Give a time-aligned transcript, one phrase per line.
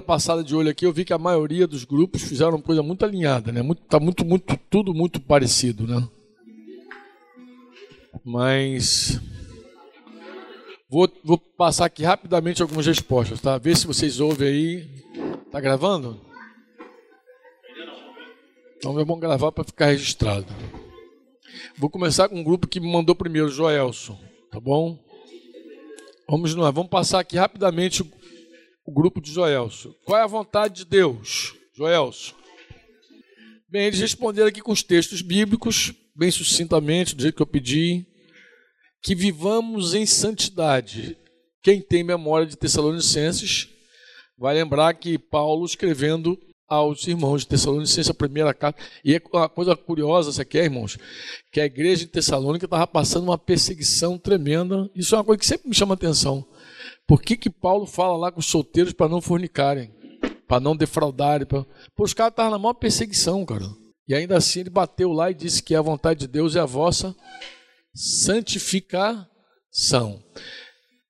[0.00, 3.04] passada de olho aqui, eu vi que a maioria dos grupos fizeram uma coisa muito
[3.04, 3.60] alinhada, né?
[3.60, 6.08] Muito, tá muito, muito, tudo muito parecido, né?
[8.24, 9.20] Mas
[10.88, 13.58] vou, vou passar aqui rapidamente algumas respostas, tá?
[13.58, 14.88] Ver se vocês ouvem aí.
[15.50, 16.18] Tá gravando?
[18.78, 20.46] Então é bom gravar para ficar registrado.
[21.76, 24.18] Vou começar com um grupo que me mandou primeiro, Joelson,
[24.50, 24.98] tá bom?
[26.28, 28.02] Vamos lá, vamos passar aqui rapidamente
[28.84, 29.92] o grupo de Joelson.
[30.04, 32.34] Qual é a vontade de Deus, Joelson?
[33.68, 38.06] Bem, eles responderam aqui com os textos bíblicos, bem sucintamente, do jeito que eu pedi,
[39.02, 41.16] que vivamos em santidade.
[41.62, 43.68] Quem tem memória de Tessalonicenses
[44.36, 48.82] vai lembrar que Paulo escrevendo aos irmãos de Tessalonicenses, a primeira carta.
[49.04, 50.98] E é uma coisa curiosa, isso aqui, irmãos,
[51.52, 54.90] que a igreja de Tessalônica estava passando uma perseguição tremenda.
[54.94, 56.46] Isso é uma coisa que sempre me chama atenção.
[57.06, 59.92] Por que, que Paulo fala lá com os solteiros para não fornicarem,
[60.46, 61.46] para não defraudarem?
[61.46, 61.64] Pra...
[61.94, 63.66] Pô, os caras estavam na maior perseguição, cara.
[64.08, 66.66] E ainda assim ele bateu lá e disse que a vontade de Deus é a
[66.66, 67.14] vossa
[67.94, 70.22] santificação.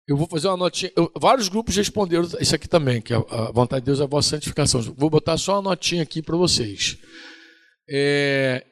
[0.06, 0.90] Eu vou fazer uma notinha.
[0.96, 4.06] Eu, vários grupos responderam isso aqui também, que a, a, vontade de Deus é a
[4.06, 4.82] vossa santificação.
[4.96, 6.98] Vou botar só uma notinha aqui para vocês.
[7.88, 8.64] É,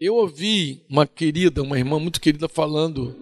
[0.00, 3.14] eu ouvi uma querida, uma irmã muito querida, falando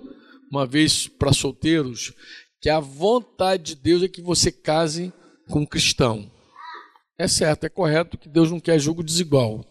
[0.50, 2.12] uma vez para solteiros
[2.60, 5.12] que a vontade de Deus é que você case
[5.48, 6.30] com um cristão.
[7.18, 9.64] É certo, é correto que Deus não quer julgo desigual.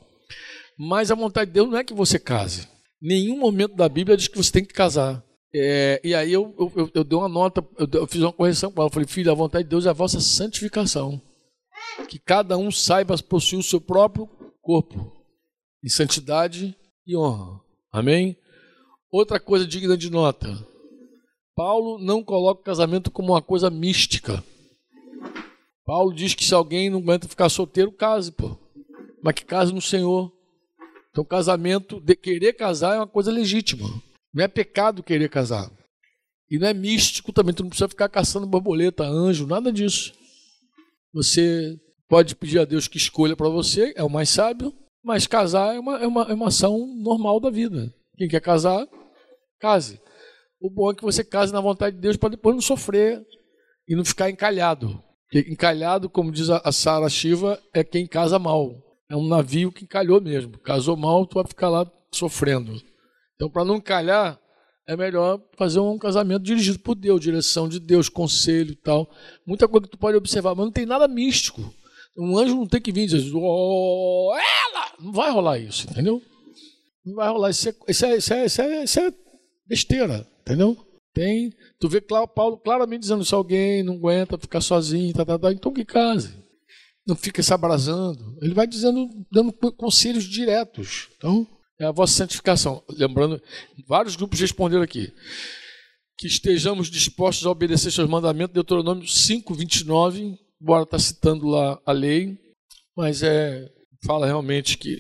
[0.78, 2.68] Mas a vontade de Deus não é que você case.
[3.02, 5.24] Nenhum momento da Bíblia diz que você tem que casar.
[5.54, 8.82] É, e aí eu, eu, eu, dei uma nota, eu, eu fiz uma correção com
[8.82, 8.90] ela.
[8.90, 11.22] Eu falei, filho, a vontade de Deus é a vossa santificação.
[12.10, 14.30] Que cada um saiba possuir o seu próprio
[14.62, 15.12] corpo
[15.84, 17.62] em santidade e honra.
[17.92, 18.38] Amém?
[19.12, 20.58] Outra coisa digna de nota.
[21.58, 24.44] Paulo não coloca o casamento como uma coisa mística.
[25.84, 28.56] Paulo diz que se alguém não aguenta ficar solteiro, case, pô.
[29.24, 30.32] Mas que case no Senhor.
[31.10, 33.90] Então, casamento, de querer casar é uma coisa legítima.
[34.32, 35.72] Não é pecado querer casar.
[36.48, 37.56] E não é místico também.
[37.56, 40.14] Tu não precisa ficar caçando borboleta, anjo, nada disso.
[41.12, 41.76] Você
[42.08, 44.72] pode pedir a Deus que escolha para você, é o mais sábio.
[45.04, 47.92] Mas casar é uma, é, uma, é uma ação normal da vida.
[48.16, 48.88] Quem quer casar,
[49.60, 50.00] case.
[50.60, 53.22] O bom é que você case na vontade de Deus para depois não sofrer
[53.88, 55.02] e não ficar encalhado.
[55.30, 58.72] Porque encalhado, como diz a Sara Shiva, é quem casa mal.
[59.10, 60.58] É um navio que encalhou mesmo.
[60.60, 62.82] Casou mal, tu vai ficar lá sofrendo.
[63.36, 64.40] Então, para não encalhar,
[64.88, 69.10] é melhor fazer um casamento dirigido por Deus, direção de Deus, conselho e tal.
[69.46, 71.62] Muita coisa que tu pode observar, mas não tem nada místico.
[72.18, 74.92] Um anjo não tem que vir e dizer, oh, ela!
[75.00, 76.22] Não vai rolar isso, entendeu?
[77.06, 77.50] Não vai rolar.
[77.52, 79.14] Isso é, isso é, isso é, isso é, é
[79.68, 80.28] besteira.
[80.48, 80.78] Entendeu?
[81.14, 81.52] Tem.
[81.78, 85.74] Tu vê Paulo claramente dizendo: se alguém não aguenta ficar sozinho, tá, tá, tá, então
[85.74, 86.34] que case.
[87.06, 88.38] Não fica se abrasando.
[88.42, 91.10] Ele vai dizendo, dando conselhos diretos.
[91.18, 91.46] Então,
[91.80, 92.84] é a vossa santificação.
[92.90, 93.42] Lembrando,
[93.88, 95.12] vários grupos responderam aqui.
[96.18, 101.92] Que estejamos dispostos a obedecer seus mandamentos, Deuteronômio 5, 29, embora está citando lá a
[101.92, 102.38] lei,
[102.96, 103.70] mas é,
[104.06, 104.98] fala realmente que,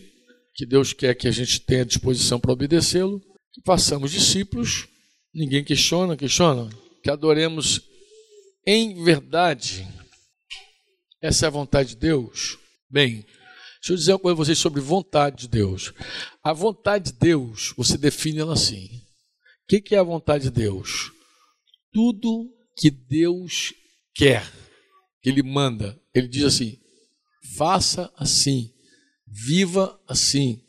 [0.53, 3.19] que Deus quer que a gente tenha disposição para obedecê-lo,
[3.51, 4.87] que façamos discípulos
[5.37, 6.67] Ninguém questiona, questiona?
[7.03, 7.79] Que adoremos
[8.65, 9.87] em verdade.
[11.21, 12.57] Essa é a vontade de Deus?
[12.89, 13.23] Bem,
[13.75, 15.93] deixa eu dizer uma coisa a vocês sobre vontade de Deus.
[16.43, 18.87] A vontade de Deus, você define ela assim.
[19.71, 21.11] O que é a vontade de Deus?
[21.93, 23.75] Tudo que Deus
[24.15, 24.43] quer,
[25.21, 26.01] que Ele manda.
[26.15, 26.79] Ele diz assim:
[27.55, 28.73] faça assim,
[29.27, 30.59] viva assim.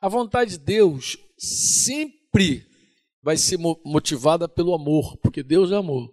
[0.00, 2.66] A vontade de Deus sempre
[3.22, 6.12] vai ser motivada pelo amor, porque Deus é amor.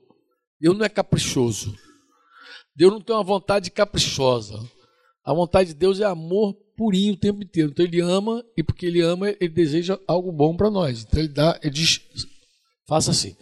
[0.60, 1.76] Deus não é caprichoso.
[2.76, 4.58] Deus não tem uma vontade caprichosa.
[5.24, 7.72] A vontade de Deus é amor purinho o tempo inteiro.
[7.72, 11.04] Então ele ama e porque ele ama, ele deseja algo bom para nós.
[11.04, 12.02] Então ele dá, ele diz,
[12.88, 13.36] faça assim.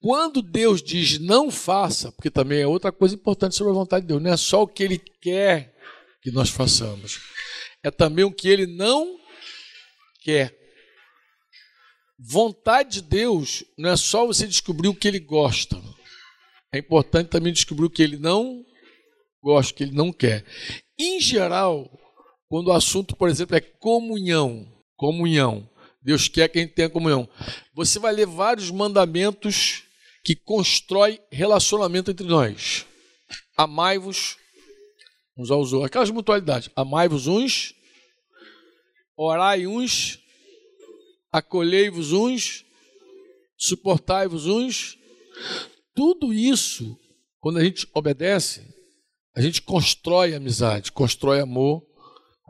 [0.00, 4.08] Quando Deus diz não faça, porque também é outra coisa importante sobre a vontade de
[4.08, 5.74] Deus, não é só o que ele quer
[6.22, 7.20] que nós façamos,
[7.82, 9.18] é também o que ele não
[10.22, 10.63] quer.
[12.26, 15.78] Vontade de Deus não é só você descobrir o que ele gosta.
[16.72, 18.64] É importante também descobrir o que ele não
[19.42, 20.42] gosta, o que ele não quer.
[20.98, 21.86] Em geral,
[22.48, 24.66] quando o assunto, por exemplo, é comunhão,
[24.96, 25.68] comunhão,
[26.02, 27.28] Deus quer que a gente tenha comunhão.
[27.74, 29.82] Você vai ler vários mandamentos
[30.24, 32.86] que constroem relacionamento entre nós.
[33.54, 34.38] Amai-vos
[35.36, 35.88] uns aos outros.
[35.88, 36.70] Aquelas mutualidades.
[36.74, 37.74] Amai-vos uns,
[39.14, 40.23] orai uns
[41.34, 42.64] acolhei-vos uns,
[43.58, 44.96] suportai-vos uns.
[45.92, 46.96] Tudo isso,
[47.40, 48.72] quando a gente obedece,
[49.36, 51.84] A gente constrói amizade, constrói amor,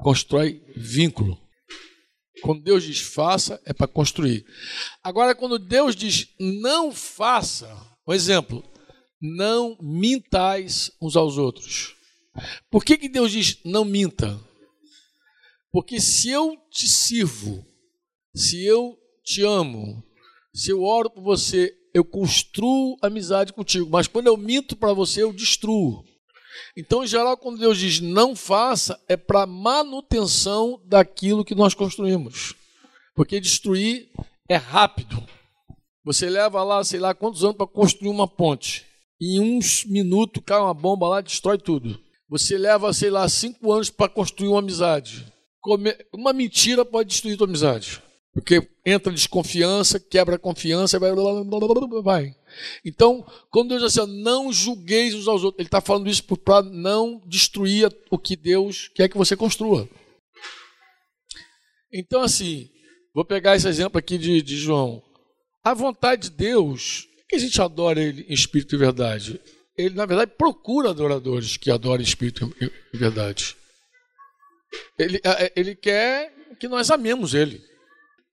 [0.02, 1.40] constrói vínculo.
[2.42, 4.44] Quando Deus diz faça, é para construir.
[5.02, 7.75] Agora, quando Deus diz não faça,
[8.06, 8.62] um exemplo,
[9.19, 11.94] não mintais uns aos outros.
[12.70, 14.38] Por que, que Deus diz não minta?
[15.72, 17.66] Porque se eu te sirvo,
[18.34, 20.02] se eu te amo,
[20.52, 23.88] se eu oro por você, eu construo amizade contigo.
[23.90, 26.04] Mas quando eu minto para você, eu destruo.
[26.76, 32.54] Então, em geral, quando Deus diz não faça, é para manutenção daquilo que nós construímos.
[33.14, 34.08] Porque destruir
[34.48, 35.22] é rápido.
[36.04, 38.84] Você leva lá, sei lá, quantos anos para construir uma ponte.
[39.20, 41.98] Em uns minutos cai uma bomba lá destrói tudo.
[42.28, 45.25] Você leva, sei lá, cinco anos para construir uma amizade.
[46.12, 48.02] Uma mentira pode destruir tua amizade.
[48.34, 51.12] Porque entra desconfiança, quebra a confiança, vai.
[52.02, 52.34] vai.
[52.84, 56.62] Então, quando Deus diz assim, não julgueis uns aos outros, Ele está falando isso para
[56.62, 59.88] não destruir o que Deus quer que você construa.
[61.92, 62.69] Então, assim,
[63.14, 65.00] vou pegar esse exemplo aqui de, de João.
[65.62, 69.40] A vontade de Deus, que a gente adora Ele em espírito e verdade?
[69.78, 73.56] Ele, na verdade, procura adoradores que adorem em espírito e verdade.
[74.98, 75.20] Ele,
[75.54, 77.62] ele quer que nós amemos Ele.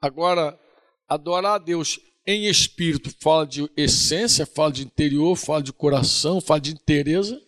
[0.01, 0.59] Agora,
[1.07, 6.61] adorar a Deus em espírito fala de essência, fala de interior, fala de coração, fala
[6.61, 7.39] de inteireza.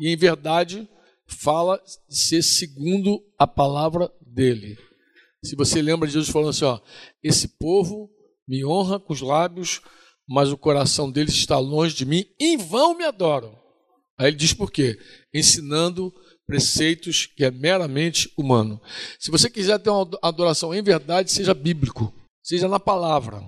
[0.00, 0.88] E em verdade,
[1.26, 4.78] fala de ser segundo a palavra dele.
[5.44, 6.80] Se você lembra de Jesus falando assim, ó,
[7.22, 8.10] esse povo
[8.46, 9.80] me honra com os lábios,
[10.26, 13.58] mas o coração deles está longe de mim, em vão me adoram.
[14.18, 14.98] Aí ele diz por quê?
[15.32, 16.12] Ensinando
[16.48, 18.80] preceitos que é meramente humano.
[19.20, 22.12] Se você quiser ter uma adoração em verdade, seja bíblico,
[22.42, 23.42] seja na palavra.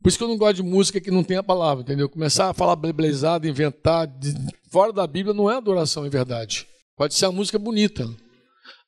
[0.00, 2.08] Por isso que eu não gosto de música que não tem a palavra, entendeu?
[2.08, 4.32] Começar a falar blezado, inventar, de,
[4.70, 6.64] fora da Bíblia não é adoração em verdade.
[6.96, 8.08] Pode ser a música bonita.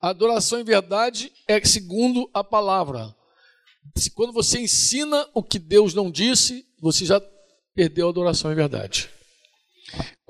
[0.00, 3.12] A adoração em verdade é segundo a palavra.
[4.14, 7.20] Quando você ensina o que Deus não disse, você já
[7.74, 9.10] perdeu a adoração em verdade.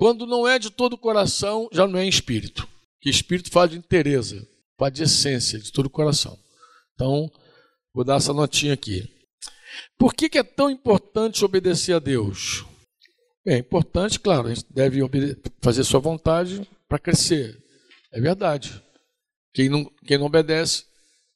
[0.03, 2.67] Quando não é de todo o coração, já não é em espírito.
[2.99, 4.45] Que espírito fala de interesa,
[4.77, 6.37] fala de essência, de todo o coração.
[6.93, 7.31] Então,
[7.93, 9.09] vou dar essa notinha aqui.
[9.97, 12.65] Por que, que é tão importante obedecer a Deus?
[13.47, 14.99] É importante, claro, a gente deve
[15.61, 17.57] fazer sua vontade para crescer.
[18.11, 18.83] É verdade.
[19.53, 20.83] Quem não, quem não obedece,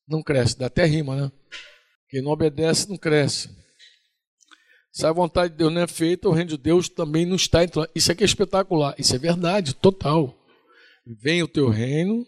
[0.05, 0.59] não cresce.
[0.59, 1.31] Dá até rima, né?
[2.09, 3.49] Quem não obedece, não cresce.
[4.97, 7.63] Se a vontade de Deus não é feita, o reino de Deus também não está
[7.63, 7.88] entrando.
[7.94, 8.95] Isso aqui é espetacular.
[8.97, 10.35] Isso é verdade, total.
[11.05, 12.25] Venha o teu reino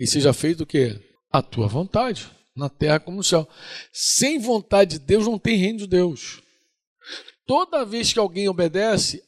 [0.00, 1.00] e seja feito o quê?
[1.30, 3.48] A tua vontade, na terra como no céu.
[3.92, 6.42] Sem vontade de Deus não tem reino de Deus.
[7.46, 9.22] Toda vez que alguém obedece,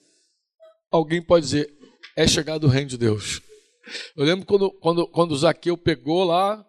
[0.91, 1.73] alguém pode dizer,
[2.17, 3.41] é chegado o reino de Deus.
[4.17, 6.67] Eu lembro quando, quando, quando Zaqueu pegou lá,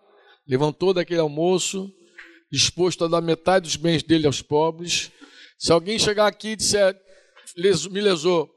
[0.47, 1.91] levantou daquele almoço,
[2.51, 5.11] disposto a dar metade dos bens dele aos pobres,
[5.61, 6.99] se alguém chegar aqui e disser,
[7.91, 8.49] me lesou,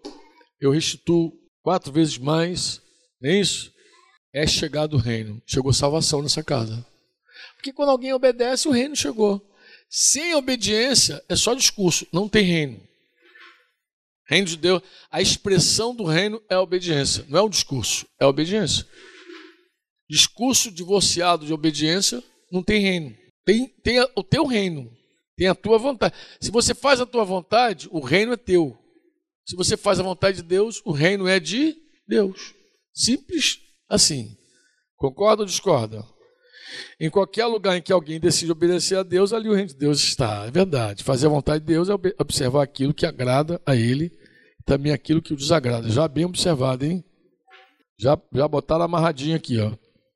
[0.59, 1.31] eu restituo
[1.61, 2.81] quatro vezes mais,
[3.21, 3.71] não é isso?
[4.33, 5.39] É chegado o reino.
[5.47, 6.83] Chegou salvação nessa casa.
[7.57, 9.47] Porque quando alguém obedece, o reino chegou.
[9.91, 12.81] Sem obediência, é só discurso, não tem reino.
[14.27, 18.25] Reino de Deus, a expressão do reino é a obediência, não é o discurso, é
[18.25, 18.87] a obediência.
[20.09, 23.15] Discurso divorciado de obediência não tem reino.
[23.45, 24.91] Tem, tem o teu reino,
[25.37, 26.15] tem a tua vontade.
[26.41, 28.77] Se você faz a tua vontade, o reino é teu.
[29.47, 31.77] Se você faz a vontade de Deus, o reino é de
[32.07, 32.55] Deus.
[32.95, 34.37] Simples assim.
[34.97, 36.05] Concorda ou discorda?
[36.99, 40.01] Em qualquer lugar em que alguém decide obedecer a Deus, ali o reino de Deus
[40.03, 40.47] está.
[40.47, 41.05] É verdade.
[41.05, 44.11] Fazer a vontade de Deus é observar aquilo que agrada a Ele
[44.65, 45.89] também aquilo que o desagrada.
[45.89, 47.05] Já bem observado, hein?
[47.99, 49.73] Já, já botaram amarradinho aqui, ó.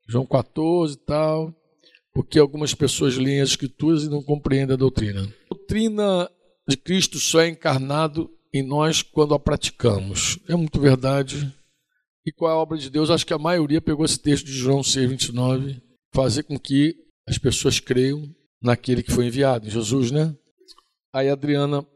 [0.08, 1.54] João 14 e tal
[2.18, 5.22] porque algumas pessoas leem as Escrituras e não compreendem a doutrina.
[5.22, 6.28] A doutrina
[6.68, 10.36] de Cristo só é encarnado em nós quando a praticamos.
[10.48, 11.54] É muito verdade.
[12.26, 13.08] E qual é a obra de Deus?
[13.08, 15.80] Acho que a maioria pegou esse texto de João 6, 29,
[16.12, 18.28] fazer com que as pessoas creiam
[18.60, 20.34] naquele que foi enviado, em Jesus, né?
[21.14, 21.86] Aí a Adriana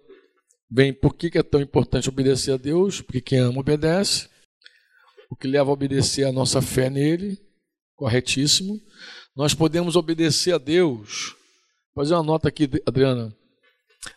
[0.70, 3.00] vem, por que é tão importante obedecer a Deus?
[3.00, 4.28] Porque quem ama obedece.
[5.28, 7.36] O que leva a obedecer é a nossa fé nele,
[7.96, 8.80] corretíssimo.
[9.34, 11.34] Nós podemos obedecer a Deus.
[11.94, 13.34] Vou fazer uma nota aqui, Adriana.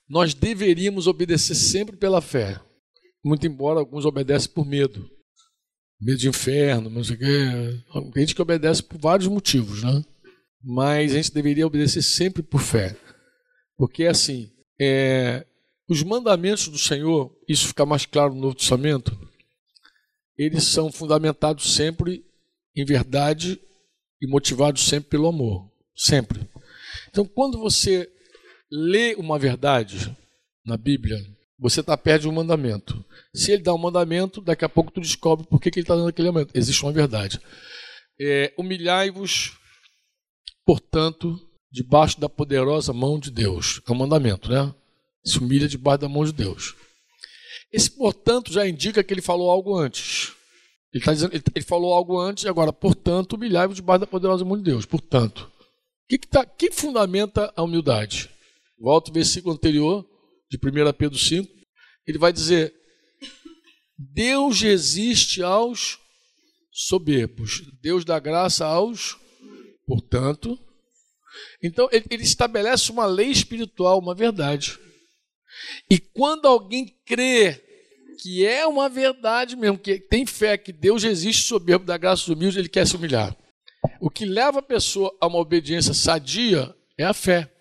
[0.10, 2.60] Nós deveríamos obedecer sempre pela fé.
[3.24, 5.10] Muito embora alguns obedecem por medo.
[6.00, 7.84] Medo de inferno, não sei o quê.
[8.13, 10.03] Tem gente que obedece por vários motivos, né?
[10.62, 12.95] Mas a gente deveria obedecer sempre por fé.
[13.77, 15.45] Porque assim, é,
[15.88, 19.17] os mandamentos do Senhor, isso fica mais claro no Novo Testamento,
[20.38, 22.25] eles são fundamentados sempre
[22.75, 23.60] em verdade
[24.22, 25.69] e motivados sempre pelo amor.
[25.95, 26.48] Sempre.
[27.10, 28.10] Então, quando você
[28.72, 30.15] lê uma verdade
[30.65, 31.17] na Bíblia,
[31.57, 33.03] você está perto de um mandamento.
[33.34, 35.95] Se ele dá um mandamento, daqui a pouco tu descobre por que, que ele está
[35.95, 36.57] dando aquele mandamento.
[36.57, 37.39] Existe uma verdade.
[38.19, 39.57] É, Humilhai-vos,
[40.65, 41.39] portanto,
[41.72, 43.81] debaixo da poderosa mão de Deus.
[43.88, 44.74] É um mandamento, né?
[45.24, 46.75] Se humilha debaixo da mão de Deus.
[47.72, 50.35] Esse, portanto, já indica que ele falou algo antes.
[50.95, 54.55] Ele, tá dizendo, ele, ele falou algo antes, agora, portanto, humilhai-vos debaixo da poderosa mão
[54.55, 54.85] de Deus.
[54.85, 55.51] Portanto.
[56.05, 58.29] O que, que, tá, que fundamenta a humildade?
[58.79, 60.07] Volta ao versículo anterior,
[60.49, 61.51] de 1 Pedro 5.
[62.07, 62.73] Ele vai dizer:
[63.97, 65.99] Deus resiste aos
[66.71, 69.17] soberbos, Deus dá graça aos,
[69.85, 70.57] portanto.
[71.61, 74.79] Então, ele, ele estabelece uma lei espiritual, uma verdade.
[75.91, 77.64] E quando alguém crê
[78.15, 82.36] que é uma verdade mesmo, que tem fé que Deus resiste soberbo da graça dos
[82.36, 83.36] humildes, ele quer se humilhar.
[84.00, 87.51] O que leva a pessoa a uma obediência sadia é a fé.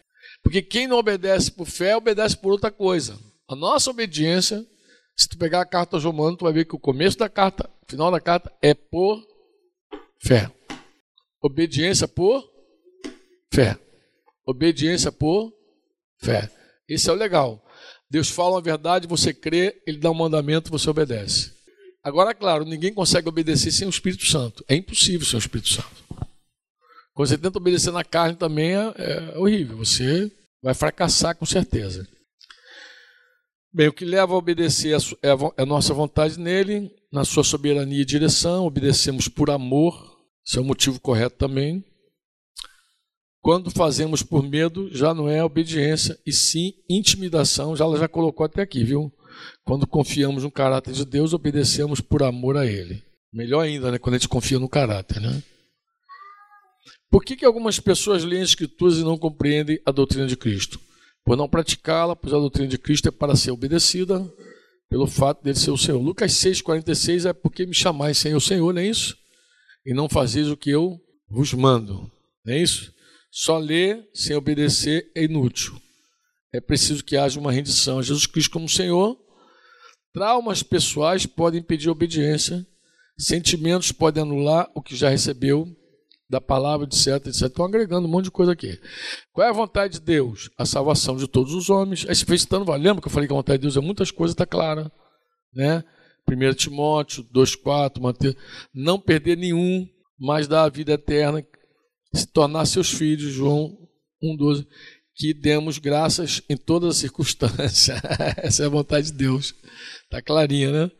[0.42, 3.18] Porque quem não obedece por fé, obedece por outra coisa.
[3.48, 4.64] A nossa obediência,
[5.16, 7.90] se tu pegar a carta aos tu vai ver que o começo da carta, o
[7.90, 9.22] final da carta, é por
[10.22, 10.50] fé.
[11.42, 12.46] Obediência por
[13.52, 13.78] fé.
[14.46, 15.52] Obediência por
[16.18, 16.50] fé.
[16.88, 17.63] Esse é o legal.
[18.10, 21.52] Deus fala a verdade, você crê, ele dá um mandamento, você obedece.
[22.02, 24.64] Agora, claro, ninguém consegue obedecer sem o Espírito Santo.
[24.68, 26.04] É impossível sem o Espírito Santo.
[27.14, 29.78] Quando você tenta obedecer na carne também é, é horrível.
[29.78, 30.30] Você
[30.62, 32.06] vai fracassar com certeza.
[33.72, 38.02] Bem, o que leva a obedecer é, é a nossa vontade nele, na sua soberania
[38.02, 38.66] e direção.
[38.66, 39.94] Obedecemos por amor,
[40.44, 41.82] isso é o motivo correto também.
[43.44, 48.46] Quando fazemos por medo, já não é obediência, e sim intimidação, já ela já colocou
[48.46, 49.12] até aqui, viu?
[49.66, 53.02] Quando confiamos no caráter de Deus, obedecemos por amor a Ele.
[53.30, 53.98] Melhor ainda, né?
[53.98, 55.42] Quando a gente confia no caráter, né?
[57.10, 60.80] Por que, que algumas pessoas leem as Escrituras e não compreendem a doutrina de Cristo?
[61.22, 64.26] Por não praticá-la, pois a doutrina de Cristo é para ser obedecida
[64.88, 66.00] pelo fato dele ser o Senhor.
[66.00, 69.14] Lucas 6,46 é porque me chamais Senhor, Senhor, não é isso?
[69.84, 70.98] E não fazeis o que eu
[71.28, 72.10] vos mando,
[72.42, 72.94] não é isso?
[73.36, 75.74] Só ler sem obedecer é inútil.
[76.52, 79.18] É preciso que haja uma rendição a Jesus Cristo como Senhor.
[80.12, 82.64] Traumas pessoais podem impedir a obediência.
[83.18, 85.66] Sentimentos podem anular o que já recebeu
[86.30, 87.42] da palavra, etc, etc.
[87.42, 88.80] Estão agregando um monte de coisa aqui.
[89.32, 90.48] Qual é a vontade de Deus?
[90.56, 92.06] A salvação de todos os homens.
[92.08, 94.12] Aí se fez tanto, lembra que eu falei que a vontade de Deus é muitas
[94.12, 94.92] coisas, está clara.
[95.52, 95.82] Né?
[96.30, 98.36] 1 Timóteo 2,4, Mateus.
[98.72, 101.44] Não perder nenhum, mas dar a vida eterna
[102.14, 103.76] se tornar seus filhos, João
[104.22, 104.66] 1,12,
[105.16, 107.98] que demos graças em todas as circunstâncias.
[108.38, 109.54] Essa é a vontade de Deus.
[110.04, 110.90] Está clarinha, né?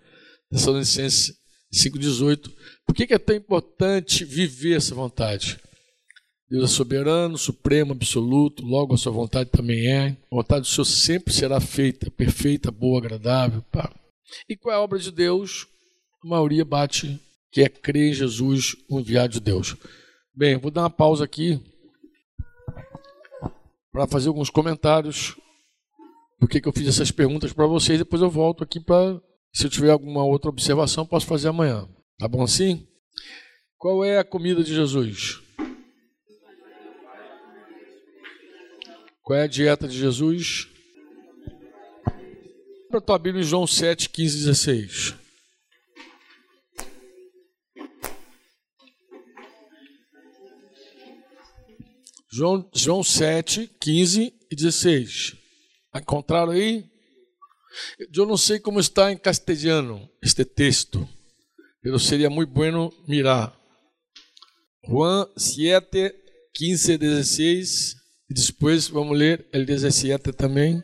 [0.51, 1.35] Tessalonicenses
[1.75, 2.51] 5,18.
[2.87, 5.59] Por que é tão importante viver essa vontade?
[6.49, 10.17] Deus é soberano, supremo, absoluto, logo a sua vontade também é.
[10.31, 13.63] A vontade do Senhor sempre será feita, perfeita, boa, agradável.
[13.73, 13.93] Pá.
[14.49, 15.67] E qual é a obra de Deus?
[16.23, 17.19] A maioria bate
[17.51, 19.77] que é crer em Jesus, o enviado de Deus.
[20.37, 21.63] Bem, vou dar uma pausa aqui
[23.93, 25.37] para fazer alguns comentários.
[26.41, 28.01] Por que, eu fiz essas perguntas para vocês?
[28.01, 29.23] Depois eu volto aqui para,
[29.53, 31.89] se eu tiver alguma outra observação, posso fazer amanhã.
[32.19, 32.85] Tá bom assim?
[33.79, 35.41] Qual é a comida de Jesus?
[39.23, 40.67] Qual é a dieta de Jesus?
[42.91, 45.24] Para tua Bíblia João 7, 15 16.
[52.35, 55.37] João, João 7, 15 e 16.
[55.95, 56.85] Encontraram aí?
[58.13, 61.09] Eu não sei como está em castelhano este texto,
[61.85, 63.57] mas seria muito bueno mirar.
[64.85, 66.13] Juan 7,
[66.55, 67.95] 15 e 16.
[68.29, 70.83] E depois vamos ler o 17 também.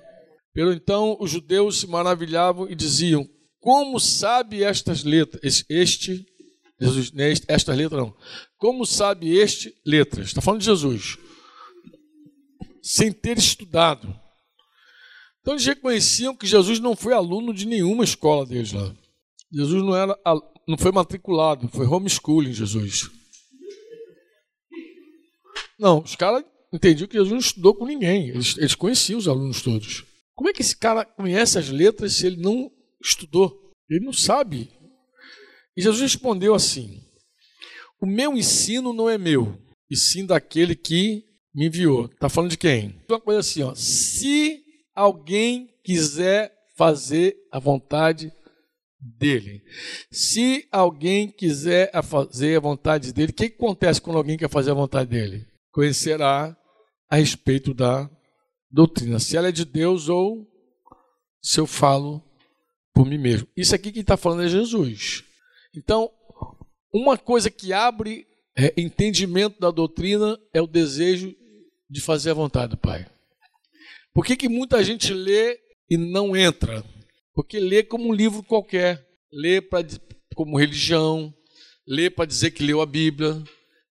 [0.54, 3.28] Pelo então os judeus se maravilhavam e diziam:
[3.58, 5.64] Como sabe estas letras?
[5.68, 6.24] Este,
[6.80, 7.12] Jesus,
[7.48, 8.16] estas letras não.
[8.56, 10.28] Como sabe este letras?
[10.28, 11.18] Está falando de Jesus
[12.82, 14.08] sem ter estudado.
[15.40, 18.94] Então eles reconheciam que Jesus não foi aluno de nenhuma escola deles lá.
[19.52, 20.16] Jesus não era,
[20.66, 23.10] não foi matriculado, foi homeschooling Jesus.
[25.78, 28.28] Não, os caras entendiam que Jesus não estudou com ninguém.
[28.28, 30.04] Eles, eles conheciam os alunos todos.
[30.34, 32.70] Como é que esse cara conhece as letras se ele não
[33.02, 33.72] estudou?
[33.88, 34.70] Ele não sabe.
[35.76, 37.02] E Jesus respondeu assim:
[38.00, 39.58] O meu ensino não é meu,
[39.90, 42.06] e sim daquele que me enviou.
[42.06, 43.00] Está falando de quem?
[43.08, 43.74] Uma coisa assim, ó.
[43.74, 44.62] Se
[44.94, 48.32] alguém quiser fazer a vontade
[49.00, 49.62] dele.
[50.10, 54.74] Se alguém quiser fazer a vontade dele, o que acontece quando alguém quer fazer a
[54.74, 55.46] vontade dele?
[55.72, 56.56] Conhecerá
[57.08, 58.08] a respeito da
[58.70, 60.46] doutrina, se ela é de Deus ou
[61.42, 62.22] se eu falo
[62.94, 63.48] por mim mesmo.
[63.56, 65.24] Isso aqui quem está falando é Jesus.
[65.74, 66.10] Então,
[66.92, 68.26] uma coisa que abre
[68.56, 71.34] é, entendimento da doutrina é o desejo
[71.90, 73.06] de fazer a vontade do Pai.
[74.14, 75.58] Por que, que muita gente lê
[75.90, 76.84] e não entra?
[77.34, 79.80] Porque lê como um livro qualquer, lê pra,
[80.34, 81.34] como religião,
[81.86, 83.42] lê para dizer que leu a Bíblia,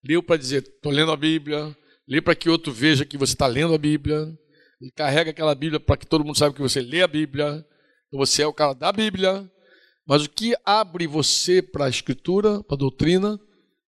[0.04, 1.76] leu para dizer estou lendo a Bíblia,
[2.08, 4.28] lê para que outro veja que você está lendo a Bíblia,
[4.82, 7.66] e carrega aquela Bíblia para que todo mundo saiba que você lê a Bíblia,
[8.10, 9.50] que você é o cara da Bíblia.
[10.08, 13.40] Mas o que abre você para a Escritura, para a doutrina,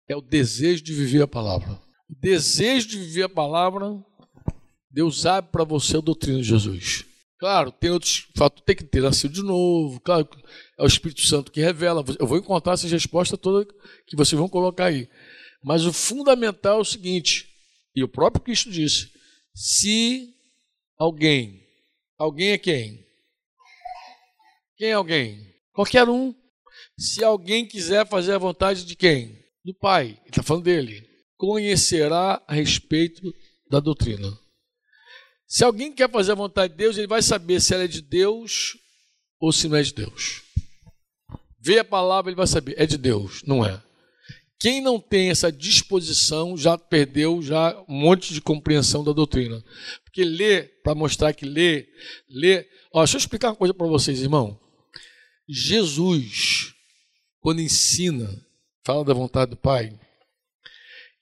[0.08, 1.80] é o desejo de viver a palavra.
[2.20, 3.98] Desejo de viver a palavra,
[4.90, 7.06] Deus abre para você a doutrina de Jesus.
[7.40, 10.28] Claro, tem outros fatos, tem que ter nascido de novo, claro,
[10.78, 12.04] é o Espírito Santo que revela.
[12.20, 13.66] Eu vou encontrar essas respostas todas
[14.06, 15.10] que vocês vão colocar aí.
[15.64, 17.48] Mas o fundamental é o seguinte,
[17.96, 19.12] e o próprio Cristo disse:
[19.56, 20.36] se
[20.98, 21.66] alguém,
[22.18, 23.06] alguém é quem?
[24.78, 25.52] Quem é alguém?
[25.74, 26.36] Qualquer um.
[26.98, 29.40] Se alguém quiser fazer a vontade de quem?
[29.64, 30.10] Do Pai.
[30.10, 31.11] Ele está falando dele.
[31.42, 33.34] Conhecerá a respeito
[33.68, 34.32] da doutrina.
[35.48, 38.00] Se alguém quer fazer a vontade de Deus, ele vai saber se ela é de
[38.00, 38.78] Deus
[39.40, 40.44] ou se não é de Deus.
[41.60, 43.82] Vê a palavra, ele vai saber, é de Deus, não é.
[44.60, 49.66] Quem não tem essa disposição já perdeu já um monte de compreensão da doutrina.
[50.04, 51.88] Porque lê, para mostrar que lê,
[52.30, 52.68] lê.
[52.94, 54.60] Ó, deixa eu explicar uma coisa para vocês, irmão.
[55.50, 56.76] Jesus,
[57.40, 58.30] quando ensina,
[58.86, 60.00] fala da vontade do Pai,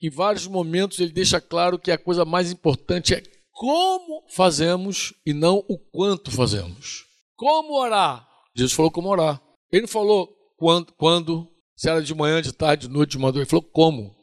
[0.02, 5.34] em vários momentos ele deixa claro que a coisa mais importante é como fazemos e
[5.34, 7.04] não o quanto fazemos.
[7.36, 8.26] Como orar?
[8.56, 9.40] Jesus falou como orar.
[9.70, 13.42] Ele não falou quando, quando se era de manhã, de tarde, de noite, de madrugada.
[13.42, 14.16] Ele falou como.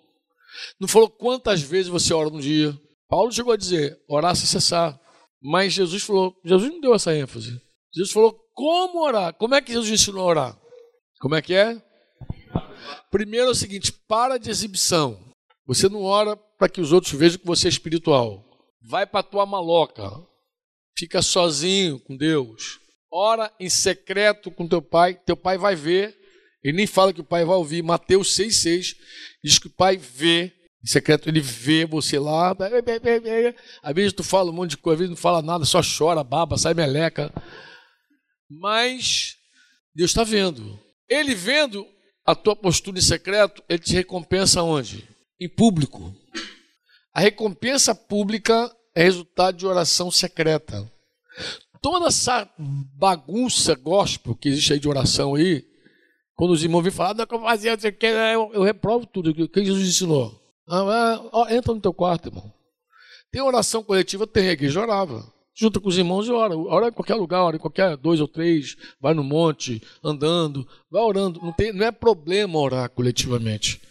[0.80, 2.76] Não falou quantas vezes você ora no dia.
[3.08, 5.00] Paulo chegou a dizer, orar sem cessar.
[5.42, 7.62] Mas Jesus falou, Jesus não deu essa ênfase.
[7.94, 9.34] Jesus falou como orar.
[9.36, 10.60] Como é que Jesus ensinou a orar?
[11.20, 11.82] Como é que é?
[13.12, 15.27] Primeiro é o seguinte, para de exibição.
[15.68, 18.44] Você não ora para que os outros vejam que você é espiritual.
[18.82, 20.10] Vai para tua maloca,
[20.98, 22.80] fica sozinho com Deus,
[23.12, 26.18] ora em secreto com teu pai, teu pai vai ver,
[26.64, 28.96] ele nem fala que o pai vai ouvir, Mateus 6,6
[29.44, 32.56] diz que o pai vê, em secreto ele vê você lá,
[33.84, 36.24] às vezes tu fala um monte de coisa, às vezes não fala nada, só chora,
[36.24, 37.34] baba, sai meleca,
[38.50, 39.36] mas
[39.94, 41.86] Deus está vendo, ele vendo
[42.26, 45.17] a tua postura em secreto, ele te recompensa onde?
[45.40, 46.14] Em público.
[47.14, 50.90] A recompensa pública é resultado de oração secreta.
[51.82, 55.64] Toda essa bagunça gospel que existe aí de oração aí,
[56.36, 57.78] quando os irmãos vêm falar, não, eu fazia,
[58.34, 60.40] eu, eu reprovo tudo o que Jesus ensinou.
[60.68, 62.52] Ah, ah, entra no teu quarto, irmão.
[63.32, 64.28] Tem oração coletiva?
[64.28, 65.32] Tem, igreja orava.
[65.56, 66.56] Junta com os irmãos e ora.
[66.56, 71.02] Ora em qualquer lugar, ora em qualquer dois ou três, vai no monte, andando, vai
[71.02, 71.40] orando.
[71.42, 73.82] Não, tem, não é problema orar coletivamente.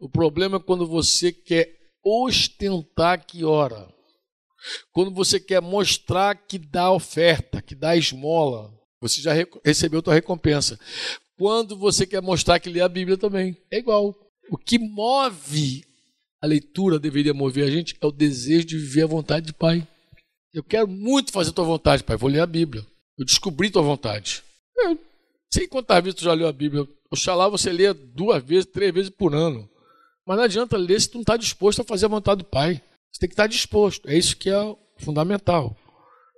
[0.00, 3.88] O problema é quando você quer ostentar que ora.
[4.92, 9.32] Quando você quer mostrar que dá oferta, que dá esmola, você já
[9.64, 10.78] recebeu tua recompensa.
[11.38, 14.14] Quando você quer mostrar que lê a Bíblia também, é igual.
[14.50, 15.84] O que move
[16.42, 19.86] a leitura, deveria mover a gente, é o desejo de viver a vontade de Pai.
[20.52, 22.16] Eu quero muito fazer tua vontade, Pai.
[22.16, 22.84] Vou ler a Bíblia.
[23.18, 24.42] Eu descobri tua vontade.
[24.76, 24.98] Eu
[25.52, 26.86] sei quantas vezes tu já leu a Bíblia.
[27.12, 29.68] Oxalá você lê duas vezes, três vezes por ano.
[30.26, 32.80] Mas não adianta ler se tu não está disposto a fazer a vontade do Pai.
[33.10, 34.08] Você tem que estar disposto.
[34.08, 35.76] É isso que é fundamental.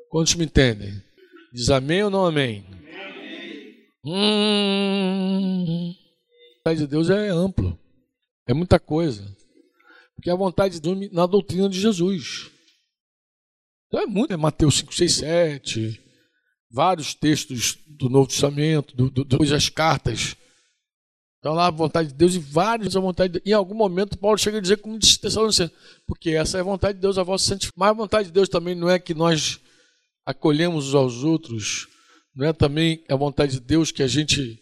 [0.08, 1.02] Quantos me entendem?
[1.52, 2.64] Diz amém ou não amém?
[2.66, 3.86] amém.
[4.04, 7.78] Hum, a vontade de Deus é amplo.
[8.48, 9.24] É muita coisa.
[10.14, 12.50] Porque a vontade de Deus na doutrina de Jesus.
[13.88, 14.32] Então é muito.
[14.32, 16.00] É Mateus 5, 6, 7.
[16.70, 20.34] Vários textos do Novo Testamento, do, do, do, as cartas
[21.42, 23.50] então lá a vontade de Deus e vários a vontade de Deus.
[23.50, 25.74] Em algum momento Paulo chega a dizer como disse Tessalonicenses,
[26.06, 27.74] porque essa é a vontade de Deus, a vossa santificação.
[27.76, 29.58] Mas a vontade de Deus também não é que nós
[30.24, 31.88] acolhemos uns aos outros,
[32.32, 34.56] não é também a vontade de Deus que a gente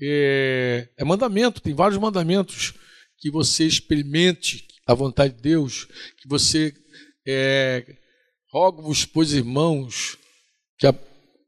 [0.00, 2.74] é, é mandamento, tem vários mandamentos
[3.18, 5.86] que você experimente a vontade de Deus,
[6.20, 6.74] que você
[7.24, 7.96] é,
[8.52, 10.18] rogo-vos, pois irmãos,
[10.76, 10.92] que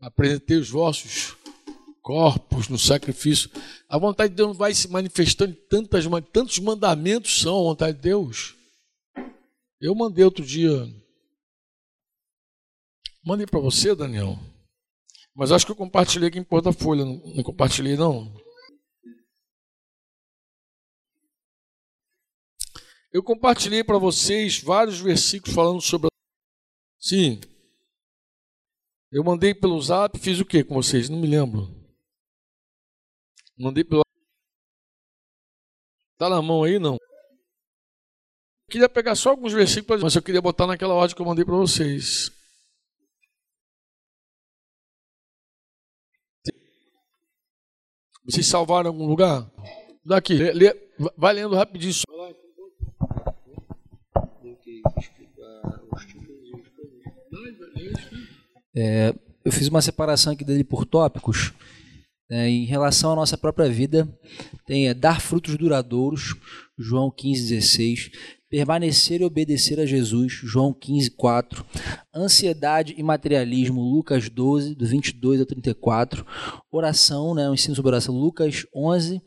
[0.00, 1.34] apresentei os vossos
[2.10, 3.48] corpos, no sacrifício.
[3.88, 7.96] A vontade de Deus não vai se manifestando em tantas, tantos mandamentos são a vontade
[7.98, 8.56] de Deus.
[9.80, 10.88] Eu mandei outro dia.
[13.24, 14.36] Mandei para você, Daniel.
[15.36, 17.04] Mas acho que eu compartilhei aqui em Porta-Folha.
[17.04, 18.34] Não, não compartilhei, não.
[23.12, 26.08] Eu compartilhei para vocês vários versículos falando sobre.
[26.98, 27.40] Sim.
[29.12, 31.08] Eu mandei pelo zap, fiz o que com vocês?
[31.08, 31.79] Não me lembro.
[33.60, 34.00] Mandei pelo.
[36.16, 36.96] Tá na mão aí, não?
[38.70, 41.56] Queria pegar só alguns versículos, mas eu queria botar naquela ordem que eu mandei para
[41.56, 42.30] vocês.
[48.24, 49.50] Vocês salvaram algum lugar?
[50.04, 51.92] Daqui, lê, lê, vai lendo rapidinho.
[58.74, 61.52] É, eu fiz uma separação aqui dele por tópicos.
[62.30, 64.08] É, em relação à nossa própria vida,
[64.64, 66.36] tem é, dar frutos duradouros,
[66.78, 68.10] João 15, 16.
[68.48, 71.64] Permanecer e obedecer a Jesus, João 15, 4.
[72.14, 76.24] Ansiedade e materialismo, Lucas 12, do 22 ao 34.
[76.70, 79.20] Oração, né, o ensino sobre oração, Lucas 11,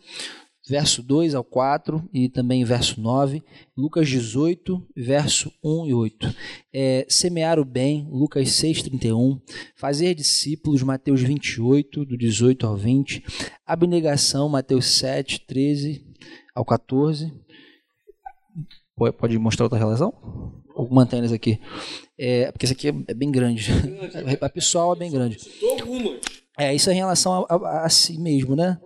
[0.68, 3.44] verso 2 ao 4 e também verso 9,
[3.76, 6.36] Lucas 18, verso 1 e 8.
[6.74, 9.40] É, semear o bem, Lucas 6, 31.
[9.76, 13.24] Fazer discípulos, Mateus 28, do 18 ao 20.
[13.66, 16.06] Abnegação, Mateus 7, 13
[16.56, 17.32] ao 14.
[18.96, 20.14] Pode mostrar outra relação?
[20.76, 21.60] Ou mantém eles aqui?
[22.18, 23.70] É, porque esse aqui é bem grande.
[24.40, 25.38] A pessoal é bem grande.
[26.58, 28.80] É, isso é em relação a, a, a si mesmo, né?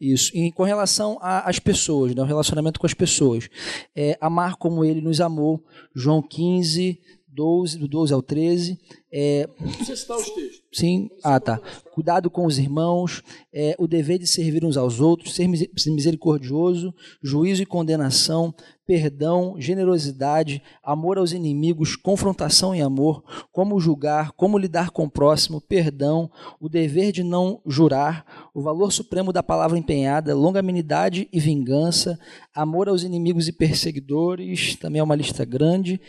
[0.00, 0.30] Isso.
[0.36, 2.22] E com relação às pessoas, né?
[2.22, 3.48] o relacionamento com as pessoas.
[3.96, 8.78] É, amar como ele nos amou, João 15, 12, do 12 ao 13.
[9.10, 10.62] É, Você citar os textos.
[10.72, 11.60] Sim, ah tá.
[11.92, 17.62] Cuidado com os irmãos, é, o dever de servir uns aos outros, ser misericordioso, juízo
[17.62, 18.54] e condenação,
[18.86, 25.60] perdão, generosidade, amor aos inimigos, confrontação e amor, como julgar, como lidar com o próximo,
[25.60, 32.18] perdão, o dever de não jurar, o valor supremo da palavra empenhada, longanimidade e vingança,
[32.54, 36.00] amor aos inimigos e perseguidores, também é uma lista grande,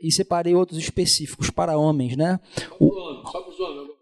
[0.00, 2.38] e separei outros específicos para homens, né?
[2.78, 3.22] O,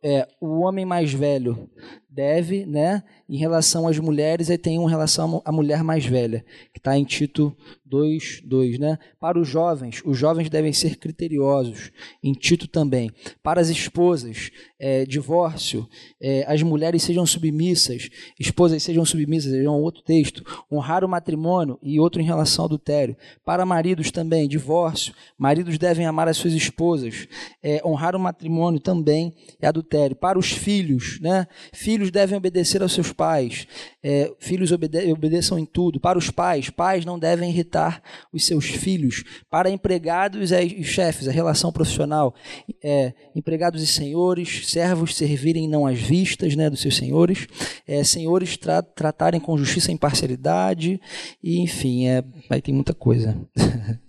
[0.02, 1.68] é, o homem mais velho
[2.16, 3.02] deve, né?
[3.28, 7.04] Em relação às mulheres, aí tem uma relação à mulher mais velha, que está em
[7.04, 8.98] Tito 2, 2, né?
[9.20, 13.10] Para os jovens, os jovens devem ser criteriosos, em Tito também.
[13.42, 15.86] Para as esposas, é, divórcio,
[16.20, 18.08] é, as mulheres sejam submissas,
[18.40, 20.42] esposas sejam submissas, é um outro texto.
[20.72, 23.16] Honrar o matrimônio e outro em relação ao adultério.
[23.44, 27.28] Para maridos também, divórcio, maridos devem amar as suas esposas.
[27.62, 30.16] É, honrar o matrimônio também é adultério.
[30.16, 31.46] Para os filhos, né?
[31.72, 33.66] Filhos devem obedecer aos seus pais.
[34.02, 36.00] É, filhos obede obedeçam em tudo.
[36.00, 39.24] Para os pais, pais não devem irritar os seus filhos.
[39.50, 42.34] Para empregados e chefes, a relação profissional,
[42.82, 47.46] é, empregados e senhores, servos servirem não às vistas né, dos seus senhores,
[47.86, 51.00] é, senhores tra tratarem com justiça e imparcialidade,
[51.42, 53.36] e enfim, é, aí tem muita coisa.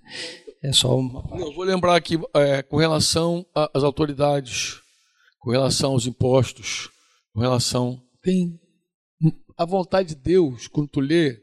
[0.61, 1.21] é só uma...
[1.53, 4.79] Vou lembrar aqui é, com relação às autoridades,
[5.39, 6.89] com relação aos impostos,
[7.37, 8.01] com relação.
[8.23, 8.59] Tem
[9.55, 11.39] a vontade de Deus, quando tu lê,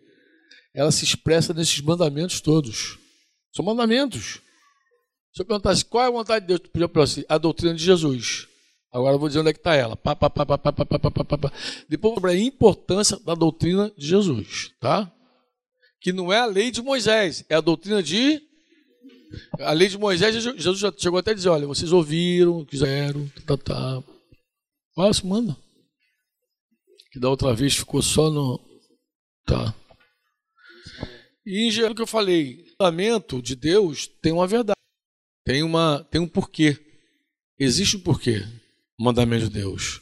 [0.75, 2.99] ela se expressa nesses mandamentos todos.
[3.55, 4.41] São mandamentos.
[5.33, 7.75] Se eu perguntasse qual é a vontade de Deus, tu podia falar assim, a doutrina
[7.75, 8.49] de Jesus.
[8.93, 9.97] Agora eu vou dizer onde é que está ela.
[9.97, 11.53] Pá, pá, pá, pá, pá, pá, pá, pá, pá.
[11.89, 15.13] Depois sobre a importância da doutrina de Jesus, tá?
[16.01, 18.43] Que não é a lei de Moisés, é a doutrina de.
[19.61, 23.57] A lei de Moisés, Jesus já chegou até a dizer: olha, vocês ouviram, quiseram, tá,
[23.57, 24.03] tá.
[24.97, 25.57] Nossa, manda
[27.15, 28.61] que da outra vez ficou só no.
[29.47, 29.73] Tá.
[31.47, 34.81] E em geral, que eu falei, o mandamento de Deus tem uma verdade,
[35.45, 36.77] tem, uma, tem um porquê.
[37.57, 38.43] Existe um porquê,
[38.99, 40.01] o mandamento de Deus.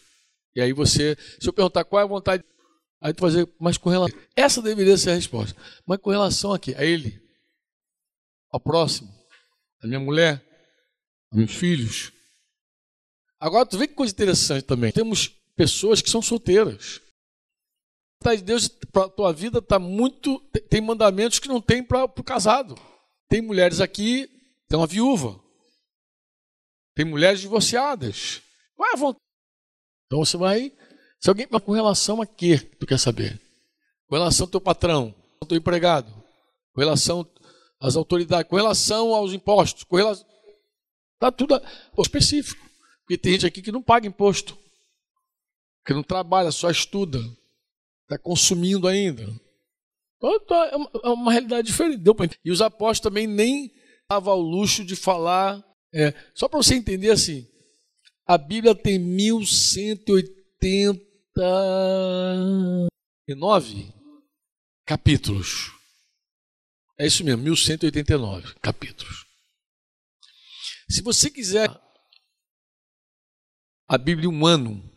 [0.57, 2.43] E aí você, se eu perguntar qual é a vontade,
[2.99, 4.19] aí tu vai dizer, mas com relação.
[4.35, 5.55] Essa deveria ser a resposta.
[5.87, 6.75] Mas com relação a quê?
[6.79, 7.21] A ele,
[8.51, 9.13] ao próximo,
[9.83, 10.43] a minha mulher,
[11.31, 12.11] a meus filhos.
[13.39, 14.91] Agora tu vê que coisa interessante também.
[14.93, 17.02] Temos pessoas que são solteiras.
[18.43, 20.39] Deus para a tua vida está muito.
[20.69, 22.75] Tem mandamentos que não tem para o casado.
[23.29, 24.29] Tem mulheres aqui,
[24.69, 25.41] tem uma viúva.
[26.95, 28.43] Tem mulheres divorciadas.
[28.77, 29.25] Qual é a vontade?
[30.07, 30.73] Então você vai.
[31.21, 31.47] Se alguém.
[31.51, 33.41] Mas com relação a quê tu quer saber?
[34.07, 36.13] Com relação ao teu patrão, ao teu empregado,
[36.75, 37.27] com relação
[37.81, 40.27] às autoridades, com relação aos impostos, com relação.
[41.15, 41.61] Está tudo
[41.99, 42.61] específico.
[43.01, 44.57] Porque tem gente aqui que não paga imposto
[45.85, 47.19] que não trabalha, só estuda,
[48.15, 49.23] está consumindo ainda.
[50.17, 52.03] Então, tá, é, é uma realidade diferente.
[52.45, 53.73] E os apóstolos também nem
[54.09, 55.63] davam ao luxo de falar.
[55.95, 57.47] É, só para você entender assim,
[58.27, 61.13] a Bíblia tem 1180
[63.29, 63.93] 1189
[64.87, 65.73] capítulos.
[66.99, 69.25] É isso mesmo, 1189 capítulos.
[70.89, 71.69] Se você quiser
[73.89, 74.92] a Bíblia um ano,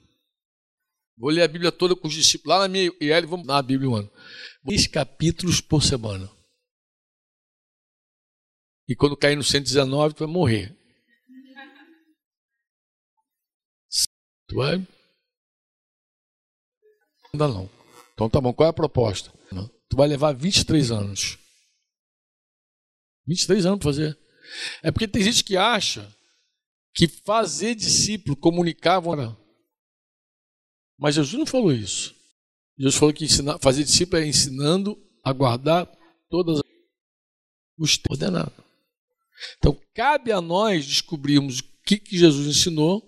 [1.17, 3.62] vou ler a Bíblia toda com os discípulos lá na minha IL, vamos dar a
[3.62, 4.12] Bíblia um ano.
[4.63, 6.30] 10 capítulos por semana.
[8.88, 10.75] E quando cair no 119, tu vai morrer.
[14.47, 14.75] Tu vai?
[17.34, 17.69] Ainda não.
[18.13, 19.34] Então tá bom, qual é a proposta?
[19.89, 21.38] Tu vai levar 23 anos.
[23.28, 24.19] 23 anos para fazer.
[24.84, 26.13] É porque tem gente que acha
[26.93, 28.99] que fazer discípulo, comunicar,
[30.97, 32.13] mas Jesus não falou isso.
[32.77, 35.89] Jesus falou que ensinar, fazer discípulo é ensinando a guardar
[36.29, 36.62] todas
[37.77, 38.53] os ordenados.
[39.58, 43.01] Então, cabe a nós descobrirmos o que, que Jesus ensinou,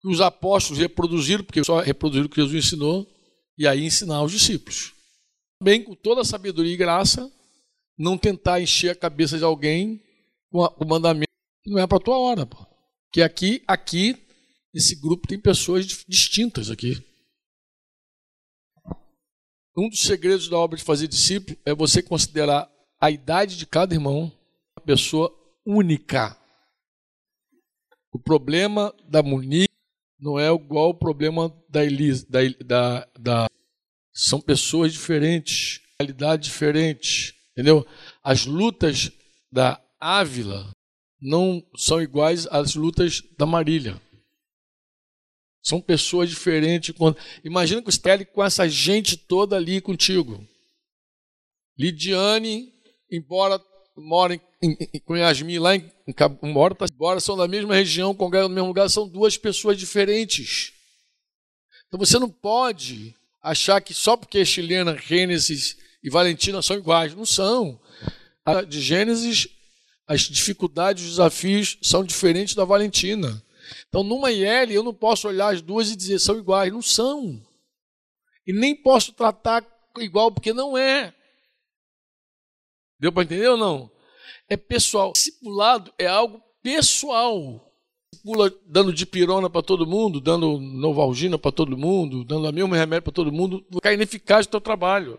[0.00, 3.06] que os apóstolos reproduziram, porque só reproduziram o que Jesus ensinou,
[3.58, 4.92] e aí ensinar aos discípulos.
[5.62, 7.30] Bem, com toda a sabedoria e graça,
[7.98, 10.02] não tentar encher a cabeça de alguém
[10.50, 11.30] com o mandamento
[11.64, 12.44] que não é para a tua hora.
[12.44, 12.58] Pô.
[13.10, 14.16] Que aqui, aqui,
[14.74, 17.02] esse grupo tem pessoas distintas aqui.
[19.76, 23.94] Um dos segredos da obra de fazer discípulo é você considerar a idade de cada
[23.94, 24.32] irmão
[24.74, 25.30] uma pessoa
[25.66, 26.34] única.
[28.10, 29.68] O problema da Munique
[30.18, 33.46] não é igual ao problema da Elisa, da, da, da,
[34.14, 37.86] são pessoas diferentes, realidade diferente, entendeu?
[38.24, 39.12] As lutas
[39.52, 40.70] da Ávila
[41.20, 44.00] não são iguais às lutas da Marília.
[45.66, 46.94] São pessoas diferentes.
[47.42, 50.46] Imagina que você com essa gente toda ali contigo.
[51.76, 52.72] Lidiane,
[53.10, 53.60] embora
[53.96, 54.40] mora
[55.04, 55.90] com Yasmin lá em,
[56.42, 60.72] embora, tá, embora são da mesma região, congregam no mesmo lugar, são duas pessoas diferentes.
[61.88, 67.12] Então você não pode achar que só porque chilena, Gênesis e Valentina são iguais.
[67.12, 67.80] Não são.
[68.44, 69.48] A de Gênesis,
[70.06, 73.42] as dificuldades, os desafios são diferentes da Valentina.
[73.88, 76.72] Então, numa IL, eu não posso olhar as duas e dizer são iguais.
[76.72, 77.40] Não são.
[78.46, 79.66] E nem posso tratar
[79.98, 81.14] igual, porque não é.
[82.98, 83.90] Deu para entender ou não?
[84.48, 85.12] É pessoal.
[85.12, 87.62] Discipulado é algo pessoal.
[88.22, 93.02] Pula dando dipirona para todo mundo, dando novalgina para todo mundo, dando a mesmo remédio
[93.02, 95.18] para todo mundo, ficar ineficaz o teu trabalho.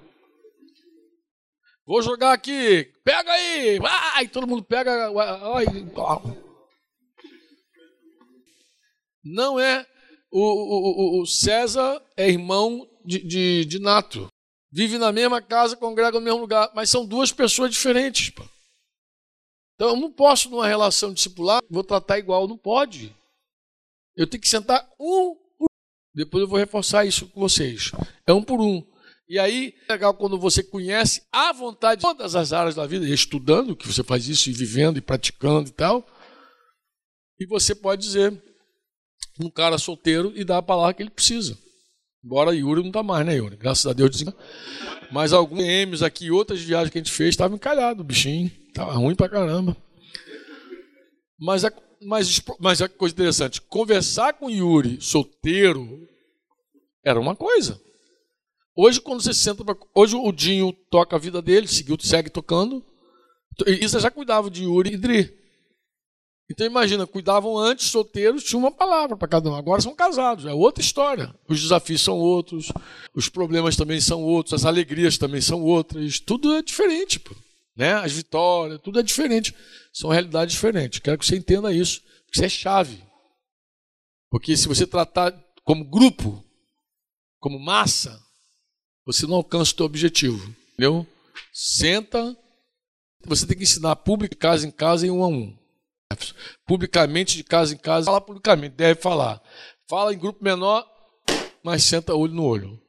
[1.86, 5.10] Vou jogar aqui, pega aí, vai, todo mundo pega.
[9.34, 9.86] Não é.
[10.32, 14.28] O, o, o César é irmão de, de, de Nato.
[14.72, 18.30] Vive na mesma casa, congrega no mesmo lugar, mas são duas pessoas diferentes.
[18.30, 18.44] Pô.
[19.76, 23.16] Então eu não posso, numa relação discipular, vou tratar igual, não pode.
[24.16, 25.68] Eu tenho que sentar um por um.
[26.14, 27.92] Depois eu vou reforçar isso com vocês.
[28.26, 28.84] É um por um.
[29.30, 33.08] E aí, é legal quando você conhece a vontade de todas as áreas da vida,
[33.08, 36.08] estudando, que você faz isso, e vivendo, e praticando e tal.
[37.40, 38.42] E você pode dizer
[39.40, 41.58] um cara solteiro e dar a palavra que ele precisa.
[42.24, 43.56] Embora Yuri não está mais, né, Yuri?
[43.56, 44.24] Graças a Deus.
[45.12, 48.52] Mas alguns M's aqui, outras viagens que a gente fez, estavam encalhados, bichinho.
[48.68, 49.78] Estava ruim pra caramba.
[51.40, 51.72] Mas a,
[52.02, 56.08] mas, mas a coisa interessante, conversar com Yuri solteiro
[57.06, 57.80] era uma coisa.
[58.76, 62.86] Hoje, quando você senta pra, Hoje o Dinho toca a vida dele, seguiu, segue tocando.
[63.66, 65.34] Isso já cuidava de Yuri e Dri.
[66.50, 69.56] Então imagina, cuidavam antes, solteiros, tinha uma palavra para cada um.
[69.56, 71.34] Agora são casados, é outra história.
[71.48, 72.72] Os desafios são outros,
[73.14, 76.20] os problemas também são outros, as alegrias também são outras.
[76.20, 77.20] Tudo é diferente.
[77.20, 77.36] Pô
[77.78, 77.94] né?
[77.94, 79.56] as vitórias, tudo é diferente.
[79.94, 81.00] São realidades diferentes.
[81.00, 82.02] Quero que você entenda isso.
[82.34, 83.04] Isso é chave.
[84.32, 85.32] Porque se você tratar
[85.64, 86.44] como grupo,
[87.40, 88.20] como massa,
[89.06, 90.54] você não alcança o seu objetivo.
[90.74, 91.06] Entendeu?
[91.54, 92.36] Senta,
[93.24, 95.56] você tem que ensinar público, casa em casa e um a um.
[96.66, 99.42] Publicamente, de casa em casa, fala publicamente, deve falar.
[99.90, 100.86] Fala em grupo menor,
[101.64, 102.82] mas senta olho no olho.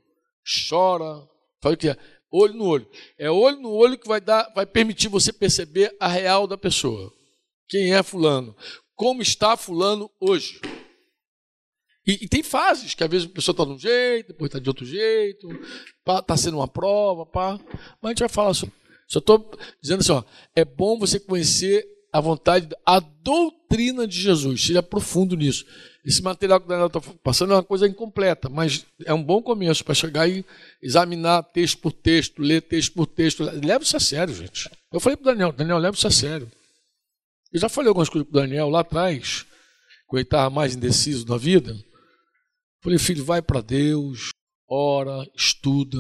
[0.69, 1.27] Chora,
[1.63, 1.97] fala o que é
[2.31, 2.89] olho no olho.
[3.19, 7.13] É olho no olho que vai dar, vai permitir você perceber a real da pessoa.
[7.69, 8.57] Quem é fulano?
[8.95, 10.61] Como está fulano hoje?
[12.07, 14.59] E, e tem fases que às vezes a pessoa está de um jeito, depois está
[14.59, 15.49] de outro jeito,
[16.09, 17.61] está sendo uma prova, pá.
[18.01, 18.75] Mas a gente vai falar sobre.
[19.07, 19.51] Só estou
[19.83, 20.25] dizendo assim, ó,
[20.57, 24.65] é bom você conhecer a vontade, a doutrina de Jesus.
[24.65, 25.65] Seja profundo nisso.
[26.05, 29.43] Esse material que o Daniel está passando é uma coisa incompleta, mas é um bom
[29.43, 30.45] começo para chegar e
[30.83, 33.45] examinar texto por texto, ler texto por texto.
[33.45, 34.71] Leva isso a sério, gente.
[34.91, 36.51] Eu falei para o Daniel, Daniel, leva isso a sério.
[37.53, 39.45] Eu já falei algumas coisas para o Daniel lá atrás,
[40.07, 41.77] quando ele estava mais indeciso na vida.
[42.83, 44.31] Falei, filho, vai para Deus,
[44.69, 45.99] ora, estuda,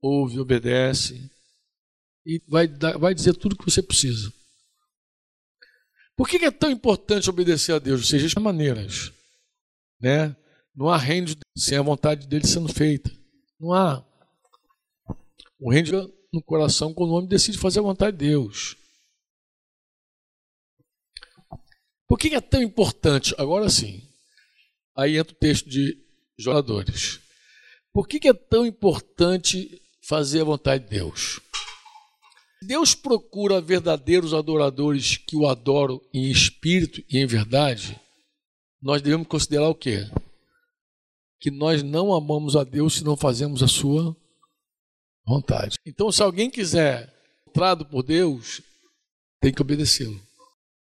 [0.00, 1.30] ouve, obedece
[2.24, 2.66] e vai,
[2.98, 4.32] vai dizer tudo o que você precisa.
[6.16, 8.00] Por que é tão importante obedecer a Deus?
[8.00, 9.12] Ou seja, de maneiras.
[10.00, 10.34] Né?
[10.74, 13.10] Não há reino sem a vontade dele sendo feita.
[13.60, 14.04] Não há.
[15.58, 18.76] O reino no coração quando o homem decide fazer a vontade de Deus.
[22.08, 23.34] Por que é tão importante?
[23.36, 24.02] Agora sim.
[24.96, 25.98] Aí entra o texto de
[26.38, 27.20] jogadores.
[27.92, 31.40] Por que é tão importante fazer a vontade de Deus?
[32.62, 38.00] Deus procura verdadeiros adoradores que o adoram em espírito e em verdade.
[38.80, 40.08] Nós devemos considerar o quê?
[41.40, 44.16] Que nós não amamos a Deus se não fazemos a sua
[45.26, 45.76] vontade.
[45.84, 47.12] Então, se alguém quiser
[47.46, 48.62] entrado por Deus,
[49.40, 50.20] tem que obedecê-lo.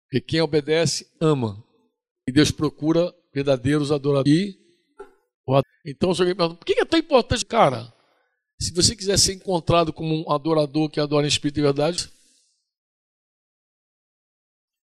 [0.04, 1.62] Porque quem obedece, ama.
[2.28, 4.56] E Deus procura verdadeiros adoradores.
[5.86, 7.94] Então, se alguém pergunta, por que é tão importante, cara?
[8.60, 12.12] Se você quiser ser encontrado como um adorador que adora em espírito e verdade,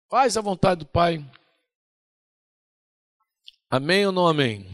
[0.09, 1.19] faz a vontade do Pai.
[3.69, 4.65] Amém ou não amém?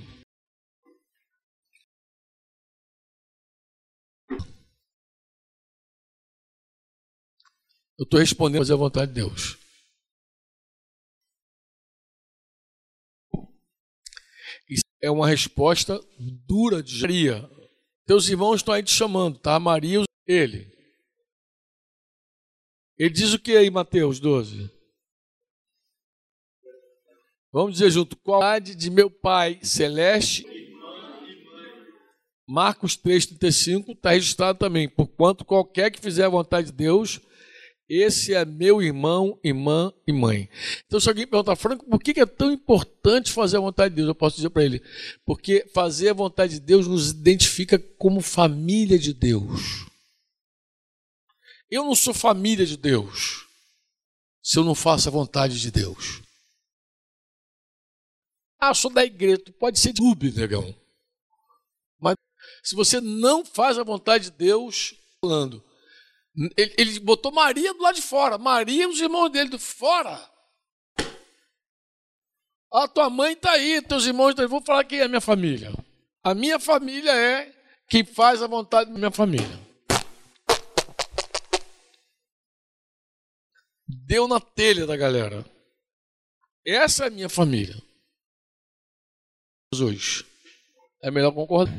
[7.97, 9.57] Eu estou respondendo fazer a vontade de Deus.
[14.69, 15.99] Isso é uma resposta
[16.45, 17.52] dura de Maria.
[18.05, 19.59] Teus irmãos estão aí te chamando, tá?
[19.59, 20.71] Maria, ele.
[22.97, 24.69] Ele diz o que aí, Mateus 12?
[27.51, 30.43] Vamos dizer junto, qual a de meu Pai celeste?
[32.47, 34.89] Marcos 3,35 está registrado também.
[34.89, 37.21] Porquanto qualquer que fizer a vontade de Deus,
[37.87, 40.49] esse é meu irmão, irmã e mãe.
[40.85, 44.07] Então, se alguém perguntar, Franco, por que é tão importante fazer a vontade de Deus?
[44.07, 44.81] Eu posso dizer para ele,
[45.25, 49.85] porque fazer a vontade de Deus nos identifica como família de Deus.
[51.69, 53.47] Eu não sou família de Deus
[54.41, 56.21] se eu não faço a vontade de Deus.
[58.59, 60.73] Ah, sou da igreja, pode ser de clube, negão.
[61.99, 62.15] Mas
[62.63, 65.63] se você não faz a vontade de Deus, falando,
[66.35, 68.37] ele, ele, botou Maria do lado de fora.
[68.37, 70.19] Maria e os irmãos dele do fora.
[72.71, 74.49] A tua mãe está aí, teus irmãos estão aí.
[74.49, 75.71] Vou falar quem é a minha família.
[76.23, 77.53] A minha família é
[77.87, 79.61] quem faz a vontade da minha família.
[83.87, 85.45] Deu na telha da galera.
[86.65, 87.75] Essa é a minha família.
[89.71, 90.25] Jesus.
[91.01, 91.73] É melhor concordar.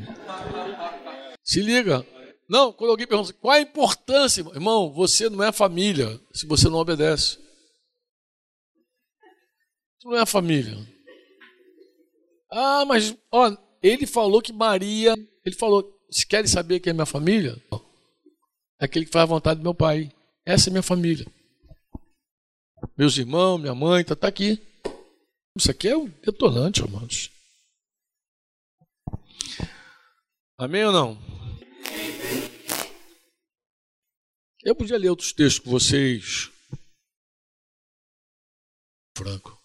[1.43, 2.07] Se liga.
[2.49, 6.79] Não, quando alguém pergunta qual a importância, irmão, você não é família se você não
[6.79, 7.39] obedece.
[9.99, 10.77] Você não é família.
[12.51, 17.07] Ah, mas ó, ele falou que Maria, ele falou, se querem saber quem é minha
[17.07, 17.61] família,
[18.81, 20.13] é aquele que faz a vontade do meu pai.
[20.45, 21.27] Essa é minha família.
[22.97, 24.61] Meus irmãos, minha mãe, tá, tá aqui.
[25.57, 27.31] Isso aqui é um detonante, irmãos.
[30.59, 31.19] Amém ou não?
[34.64, 36.50] Eu podia ler outros textos com vocês.
[39.16, 39.61] Franco.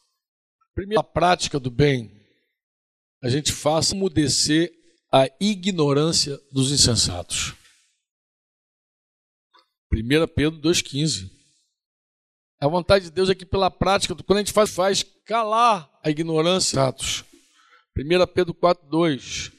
[0.76, 2.12] Primeiro, a prática do bem.
[3.24, 4.70] A gente faça emudecer
[5.12, 7.54] a ignorância dos insensatos.
[9.92, 11.32] 1 Pedro 2,15.
[12.62, 16.10] A vontade de Deus é que pela prática, quando a gente faz, faz calar a
[16.10, 16.78] ignorância.
[17.98, 19.59] 1 Pedro 4,2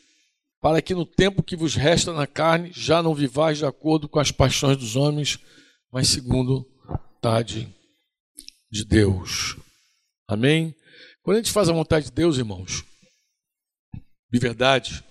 [0.61, 4.19] para que no tempo que vos resta na carne já não vivais de acordo com
[4.19, 5.39] as paixões dos homens,
[5.91, 7.75] mas segundo a vontade
[8.71, 9.57] de Deus.
[10.29, 10.75] Amém?
[11.23, 12.85] Quando a gente faz a vontade de Deus, irmãos,
[14.31, 15.03] de verdade,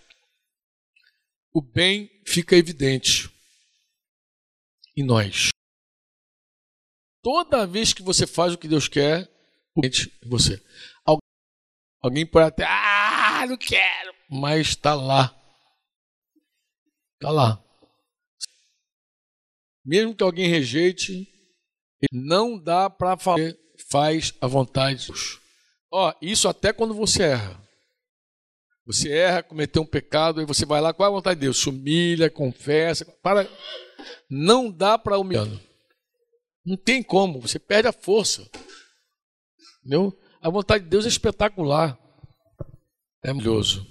[1.51, 3.29] o bem fica evidente
[4.95, 5.49] em nós.
[7.23, 9.27] Toda vez que você faz o que Deus quer,
[9.75, 9.89] o bem
[10.23, 10.63] em você.
[12.01, 15.38] Alguém pode até, ah, não quero, mas está lá
[17.19, 17.61] Está lá.
[19.83, 21.27] Mesmo que alguém rejeite,
[22.13, 23.53] não dá para falar,
[23.89, 25.37] faz a vontade de Deus.
[25.91, 27.61] Ó, isso até quando você erra.
[28.85, 31.61] Você erra, cometeu um pecado, aí você vai lá, qual é a vontade de Deus?
[31.61, 33.49] Se humilha, confessa, para.
[34.29, 35.45] Não dá para humilhar.
[36.65, 38.49] Não tem como, você perde a força.
[39.79, 40.17] Entendeu?
[40.41, 41.99] A vontade de Deus é espetacular.
[43.21, 43.85] É maravilhoso.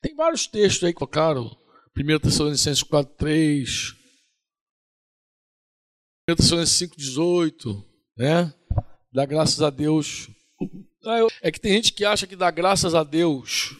[0.00, 1.59] Tem vários textos aí que colocaram
[1.96, 3.94] 1 Tessalonicenses 4, 3.
[6.28, 7.84] 1 Tessalonicenses 5, 18.
[8.16, 8.54] Né?
[9.12, 10.28] Dá graças a Deus.
[11.04, 13.74] Ah, é que tem gente que acha que dá graças a Deus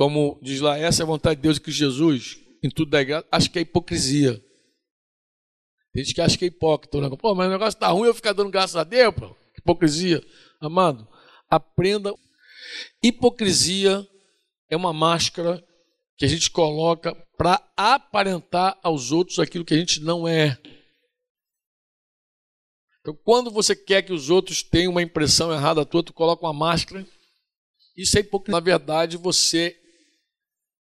[0.00, 3.26] como diz lá, essa é a vontade de Deus que Jesus, em tudo dá graça,
[3.30, 4.42] acho que é hipocrisia.
[5.92, 6.98] Tem gente que acha que é hipócrita.
[7.02, 7.14] Né?
[7.20, 9.36] Pô, mas o negócio está ruim, eu ficar dando graças a Deus, pô.
[9.58, 10.24] Hipocrisia.
[10.58, 11.06] Amado,
[11.50, 12.14] aprenda.
[13.02, 14.08] Hipocrisia
[14.70, 15.62] é uma máscara
[16.20, 20.60] que a gente coloca para aparentar aos outros aquilo que a gente não é.
[23.00, 26.52] Então, quando você quer que os outros tenham uma impressão errada tua, tu coloca uma
[26.52, 27.06] máscara.
[27.96, 28.52] Isso é hipocrisia.
[28.52, 29.74] Na verdade, você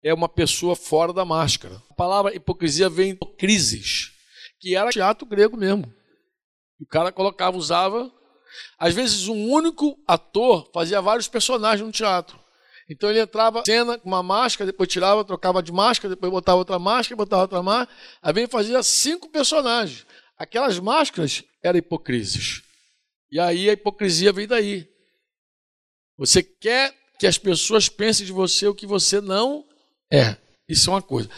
[0.02, 1.82] é uma pessoa fora da máscara.
[1.90, 4.12] A palavra hipocrisia vem de crises,
[4.60, 5.90] que era teatro grego mesmo.
[6.78, 8.12] O cara colocava, usava.
[8.78, 12.43] Às vezes, um único ator fazia vários personagens no teatro.
[12.88, 16.58] Então ele entrava na cena com uma máscara, depois tirava, trocava de máscara, depois botava
[16.58, 17.98] outra máscara, botava outra máscara.
[18.22, 20.06] Aí vem fazia cinco personagens.
[20.36, 22.62] Aquelas máscaras eram hipocrisias.
[23.30, 24.88] E aí a hipocrisia vem daí.
[26.16, 29.64] Você quer que as pessoas pensem de você o que você não
[30.12, 30.36] é.
[30.68, 31.28] Isso é uma coisa.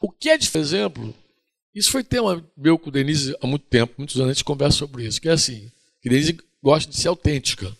[0.00, 1.14] O que é de exemplo,
[1.74, 4.78] isso foi tema meu com o Denise há muito tempo, muitos anos a gente conversa
[4.78, 5.70] sobre isso, que é assim,
[6.00, 7.76] que Denise gosta de ser autêntica.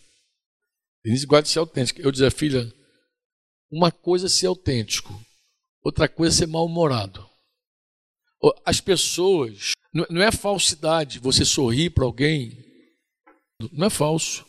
[1.05, 2.03] Denise gosta de ser autêntica.
[2.03, 2.73] Eu dizia, filha,
[3.71, 5.13] uma coisa é ser autêntico,
[5.83, 7.29] outra coisa é ser mal-humorado.
[8.65, 12.57] As pessoas, não é falsidade você sorrir para alguém,
[13.73, 14.47] não é falso.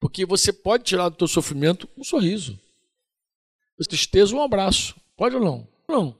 [0.00, 2.60] Porque você pode tirar do teu sofrimento um sorriso.
[3.88, 4.94] Tristeza, um abraço.
[5.16, 5.68] Pode ou não?
[5.88, 6.18] Não.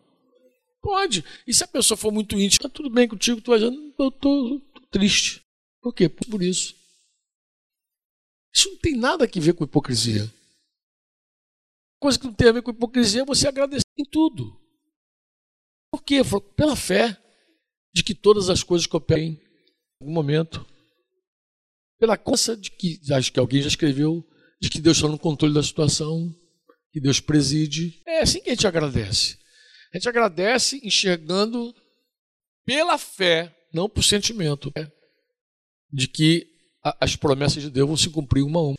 [0.80, 1.24] Pode.
[1.47, 4.61] E se a pessoa for muito íntima, tudo bem contigo, tu vai dizendo, eu tô
[4.91, 5.43] triste.
[5.82, 6.09] Por quê?
[6.09, 6.74] Por isso.
[8.55, 10.32] Isso não tem nada a ver com hipocrisia
[12.05, 14.61] coisa que não tem a ver com hipocrisia é você agradecer em tudo.
[15.90, 16.20] Por quê?
[16.55, 17.18] Pela fé
[17.94, 19.40] de que todas as coisas cooperam em
[19.98, 20.66] algum momento.
[21.98, 24.22] Pela consciência de que, acho que alguém já escreveu,
[24.61, 26.30] de que Deus está no controle da situação,
[26.92, 28.02] que Deus preside.
[28.07, 29.38] É assim que a gente agradece.
[29.90, 31.74] A gente agradece enxergando
[32.66, 34.92] pela fé, não por sentimento, né?
[35.90, 36.46] de que
[37.00, 38.78] as promessas de Deus vão se cumprir uma a uma.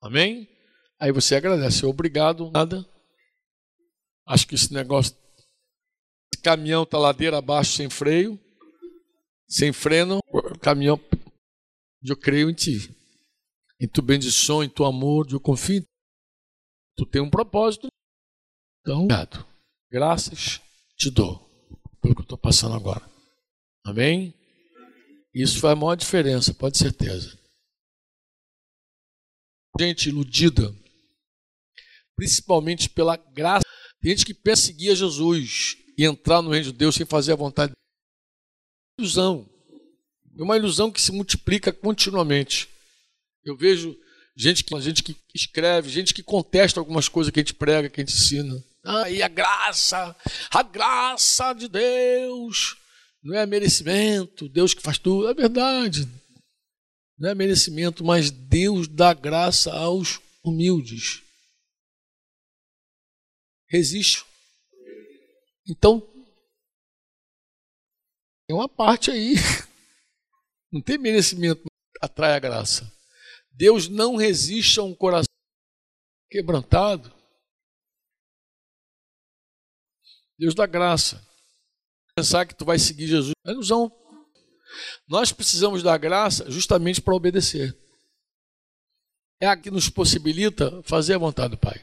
[0.00, 0.55] Amém?
[0.98, 2.84] Aí você agradece, obrigado, nada.
[4.26, 5.16] Acho que esse negócio,
[6.42, 8.40] caminhão está ladeira abaixo sem freio,
[9.48, 10.20] sem freno,
[10.60, 10.98] caminhão,
[12.02, 12.94] eu creio em ti.
[13.80, 15.84] Em tu bendição, em tu amor, eu confio.
[16.96, 17.88] Tu tem um propósito.
[18.80, 19.46] Então, obrigado.
[19.90, 20.60] Graças
[20.96, 21.46] te dou
[22.00, 23.04] pelo que eu estou passando agora.
[23.84, 24.34] Amém?
[25.34, 27.38] Isso faz a maior diferença, pode certeza.
[29.78, 30.74] Gente iludida
[32.16, 33.64] principalmente pela graça.
[34.00, 37.72] Tem gente que perseguia Jesus e entrar no reino de Deus sem fazer a vontade
[37.72, 37.76] de
[38.98, 39.12] Deus.
[39.12, 39.48] Ilusão.
[40.38, 42.68] É uma ilusão que se multiplica continuamente.
[43.44, 43.96] Eu vejo
[44.36, 48.00] gente que, gente que escreve, gente que contesta algumas coisas que a gente prega, que
[48.00, 48.62] a gente ensina.
[48.84, 50.14] Ah, e a graça,
[50.50, 52.76] a graça de Deus,
[53.22, 56.08] não é merecimento, Deus que faz tudo, é verdade.
[57.18, 61.25] Não é merecimento, mas Deus dá graça aos humildes
[63.68, 64.24] resiste.
[65.68, 66.00] Então,
[68.46, 69.34] tem uma parte aí.
[70.72, 71.64] Não tem merecimento,
[72.00, 72.92] atrai a graça.
[73.50, 75.32] Deus não resiste a um coração
[76.30, 77.10] quebrantado.
[80.38, 81.26] Deus dá graça.
[82.14, 83.90] Pensar que tu vai seguir Jesus é ilusão.
[85.08, 87.74] Nós precisamos da graça justamente para obedecer.
[89.40, 91.82] É a que nos possibilita fazer a vontade do Pai.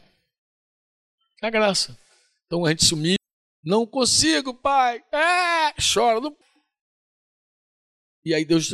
[1.43, 1.99] É graça.
[2.45, 3.17] Então a gente humilha.
[3.61, 5.03] Não consigo, pai.
[5.11, 6.21] É, chora.
[6.21, 6.35] Não...
[8.23, 8.73] E aí Deus.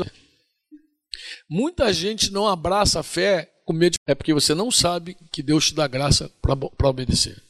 [1.49, 3.93] Muita gente não abraça a fé com medo.
[3.93, 3.97] De...
[4.05, 7.41] É porque você não sabe que Deus te dá graça para obedecer.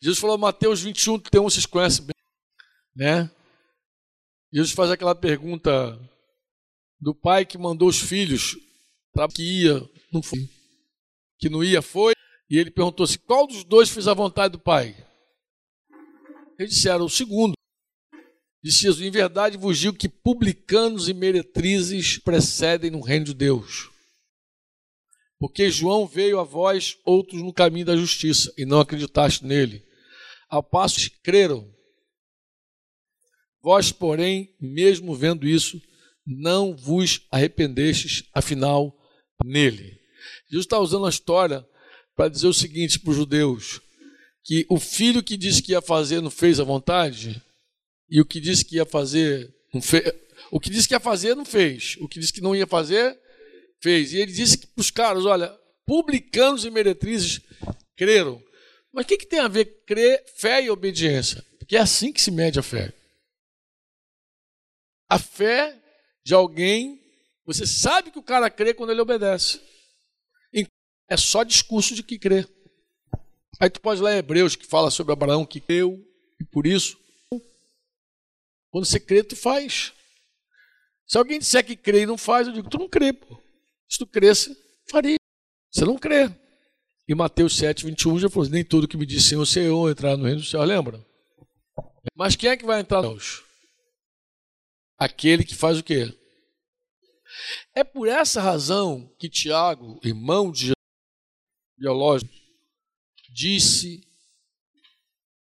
[0.00, 2.14] Jesus falou, Mateus 21, 31, vocês conhecem bem,
[2.94, 3.30] né?
[4.52, 5.98] Jesus faz aquela pergunta
[7.00, 8.56] do pai que mandou os filhos
[9.12, 9.80] para que ia,
[10.12, 10.48] não foi,
[11.38, 12.15] que não ia, foi,
[12.48, 14.96] e ele perguntou assim: qual dos dois fez a vontade do Pai?
[16.58, 17.54] Eles disseram: o segundo.
[18.62, 23.90] Disse Jesus: em verdade vos digo que publicanos e meretrizes precedem no reino de Deus.
[25.38, 29.84] Porque João veio a vós, outros no caminho da justiça, e não acreditaste nele.
[30.48, 31.70] Ao passo que creram.
[33.62, 35.80] Vós, porém, mesmo vendo isso,
[36.26, 38.96] não vos arrependestes, afinal,
[39.44, 40.00] nele.
[40.48, 41.66] Jesus está usando a história
[42.16, 43.80] para dizer o seguinte para os judeus:
[44.42, 47.40] que o filho que disse que ia fazer não fez a vontade,
[48.08, 50.12] e o que disse que ia fazer não fez.
[50.50, 53.18] O que disse que ia fazer não fez, o que disse que não ia fazer,
[53.80, 54.12] fez.
[54.12, 55.48] E ele disse para os caras: olha,
[55.84, 57.40] publicanos e meretrizes
[57.96, 58.42] creram.
[58.92, 61.44] Mas o que, que tem a ver crer, fé e obediência?
[61.58, 62.92] Porque é assim que se mede a fé.
[65.08, 65.76] A fé
[66.24, 67.00] de alguém,
[67.44, 69.60] você sabe que o cara crê quando ele obedece.
[71.08, 72.46] É só discurso de que crê.
[73.60, 75.98] Aí tu pode ler Hebreus que fala sobre Abraão que creu
[76.40, 76.98] e por isso
[78.76, 79.94] quando você crê, tu faz.
[81.06, 83.42] Se alguém disser que crê e não faz, eu digo, tu não crê, pô.
[83.88, 84.54] Se tu cresce,
[84.90, 85.16] faria.
[85.72, 86.30] Você não crê.
[87.08, 90.24] E Mateus 7, 21 já falou, nem tudo que me disse Senhor, Senhor, entrar no
[90.24, 91.02] reino do céu, lembra?
[92.14, 93.02] Mas quem é que vai entrar
[94.98, 96.14] Aquele que faz o quê?
[97.74, 100.75] É por essa razão que Tiago, irmão de
[101.76, 102.32] biológico,
[103.30, 104.06] disse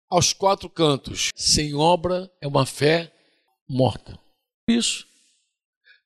[0.09, 3.13] aos quatro cantos: sem obra é uma fé
[3.67, 4.19] morta.
[4.67, 5.07] Isso.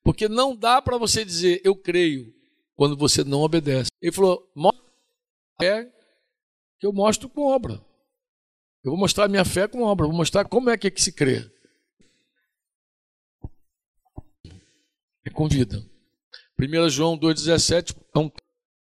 [0.02, 2.34] Porque não dá para você dizer eu creio
[2.74, 3.90] quando você não obedece.
[4.00, 4.50] Ele falou:
[5.60, 5.84] é
[6.78, 7.74] que eu mostro com obra.
[8.82, 11.12] Eu vou mostrar minha fé com obra, vou mostrar como é que, é que se
[11.12, 11.50] crê.
[15.24, 15.84] É com vida.
[16.58, 18.30] 1 João 2,17 é um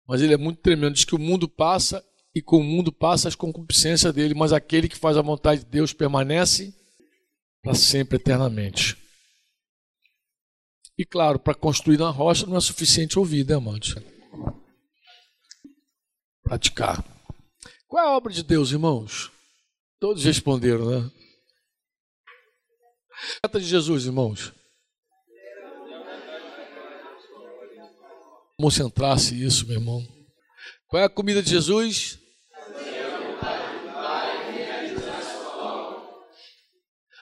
[0.07, 0.95] mas ele é muito tremendo.
[0.95, 2.05] Diz que o mundo passa
[2.35, 5.71] e com o mundo passa as concupiscências dele, mas aquele que faz a vontade de
[5.71, 6.75] Deus permanece
[7.63, 8.97] para sempre, eternamente.
[10.99, 13.95] E claro, para construir na rocha não é suficiente ouvir, né, amados?
[16.43, 17.05] Praticar.
[17.89, 19.31] Qual é a obra de Deus, irmãos?
[19.99, 21.11] Todos responderam, né?
[23.43, 24.53] A de Jesus, irmãos.
[28.61, 30.07] Concentrasse isso, meu irmão.
[30.89, 32.19] Qual é a comida de Jesus?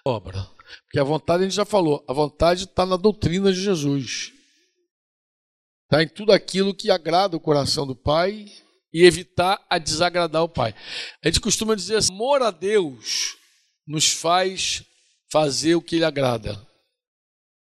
[0.05, 0.47] obra.
[0.85, 4.33] Porque a vontade a gente já falou, a vontade está na doutrina de Jesus.
[5.85, 8.47] Está em tudo aquilo que agrada o coração do Pai
[8.93, 10.75] e evitar a desagradar o Pai.
[11.23, 13.37] A gente costuma dizer assim, amor a Deus
[13.87, 14.85] nos faz
[15.31, 16.61] fazer o que Ele agrada.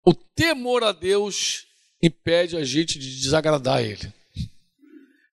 [0.07, 1.67] O temor a Deus
[2.03, 4.13] impede a gente de desagradar Ele.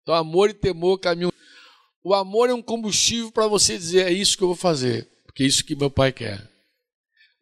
[0.01, 1.31] Então, amor e temor caminham.
[2.03, 5.43] O amor é um combustível para você dizer: é isso que eu vou fazer, porque
[5.43, 6.47] é isso que meu pai quer.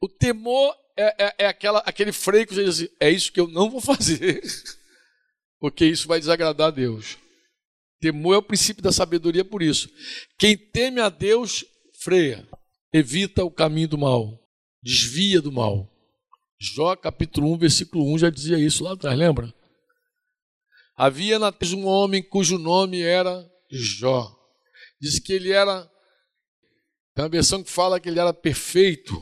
[0.02, 3.40] O temor é, é, é aquela, aquele freio que você diz assim, é isso que
[3.40, 4.42] eu não vou fazer,
[5.60, 7.18] porque isso vai desagradar a Deus.
[8.00, 9.90] Temor é o princípio da sabedoria por isso.
[10.38, 11.66] Quem teme a Deus,
[12.02, 12.48] freia,
[12.92, 14.40] evita o caminho do mal,
[14.82, 15.90] desvia do mal.
[16.66, 19.54] Jó capítulo 1, versículo 1 já dizia isso lá atrás, lembra?
[20.96, 24.34] Havia na terra um homem cujo nome era Jó.
[25.02, 25.84] Diz que ele era.
[27.14, 29.14] Tem uma versão que fala que ele era perfeito,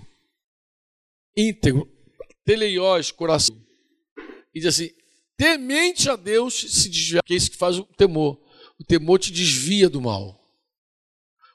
[1.35, 1.91] íntegro,
[2.45, 3.59] teleiós, coração.
[4.53, 4.91] E diz assim:
[5.35, 8.39] temente a Deus se desvia, que é isso que faz o temor.
[8.79, 10.39] O temor te desvia do mal.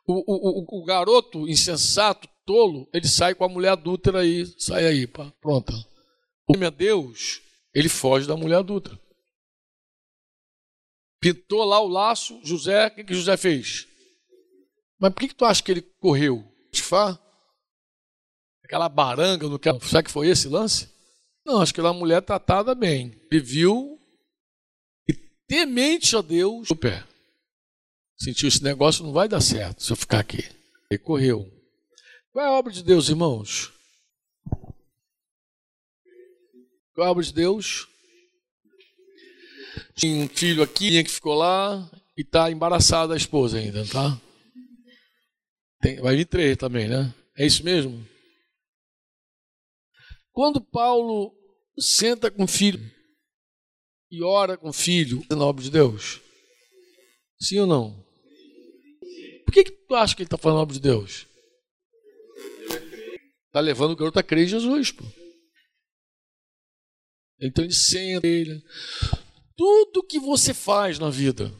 [0.05, 4.86] O, o, o, o garoto insensato, tolo, ele sai com a mulher adúltera aí, sai
[4.86, 5.72] aí, pá, pronta.
[6.49, 7.42] O teme a Deus,
[7.74, 8.99] ele foge da mulher adulta.
[11.20, 13.86] Pintou lá o laço, José, o que, que José fez?
[14.99, 16.44] Mas por que, que tu acha que ele correu?
[16.70, 17.20] Tifá?
[18.66, 19.72] aquela baranga no que.
[19.80, 20.88] Será que foi esse lance?
[21.44, 23.18] Não, acho que aquela mulher tratada bem.
[23.30, 23.99] Ele viu
[25.09, 25.14] e
[25.47, 27.05] temente a Deus o pé.
[28.18, 30.44] Sentiu esse negócio não vai dar certo se eu ficar aqui.
[30.90, 31.55] Ele correu.
[32.37, 33.72] Qual é a obra de Deus, irmãos?
[36.93, 37.89] Qual é a obra de Deus?
[39.95, 44.20] Tinha um filho aqui que ficou lá e está embaraçada a esposa ainda, tá?
[45.80, 47.11] Tem, vai vir três também, né?
[47.39, 48.07] É isso mesmo?
[50.30, 51.34] Quando Paulo
[51.78, 52.84] senta com o filho
[54.11, 56.20] e ora com o filho, é na obra de Deus?
[57.41, 58.05] Sim ou não?
[59.47, 61.26] Por que, que tu acha que ele está falando obra de Deus?
[63.57, 65.02] Está levando o garoto a crer em Jesus, pô.
[67.40, 68.62] Então ele senta ele.
[69.57, 71.50] Tudo que você faz na vida,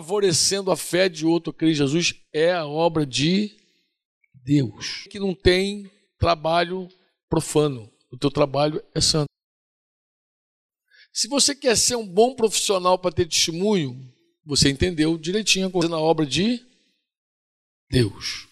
[0.00, 3.58] favorecendo a fé de outro a crer em Jesus, é a obra de
[4.32, 5.08] Deus.
[5.10, 6.88] Que não tem trabalho
[7.28, 9.26] profano, o teu trabalho é santo.
[11.12, 15.88] Se você quer ser um bom profissional para ter testemunho, você entendeu direitinho a coisa
[15.88, 16.64] na obra de
[17.90, 18.48] Deus.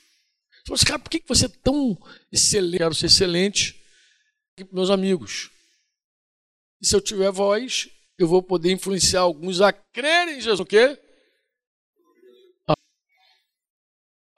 [0.69, 1.97] Você fala cara, por que você é tão
[2.31, 2.79] excelente?
[2.79, 3.79] Quero ser excelente
[4.73, 5.51] meus amigos.
[6.81, 7.89] E se eu tiver voz,
[8.19, 10.61] eu vou poder influenciar alguns a crerem em Jesus.
[10.61, 11.01] O quê?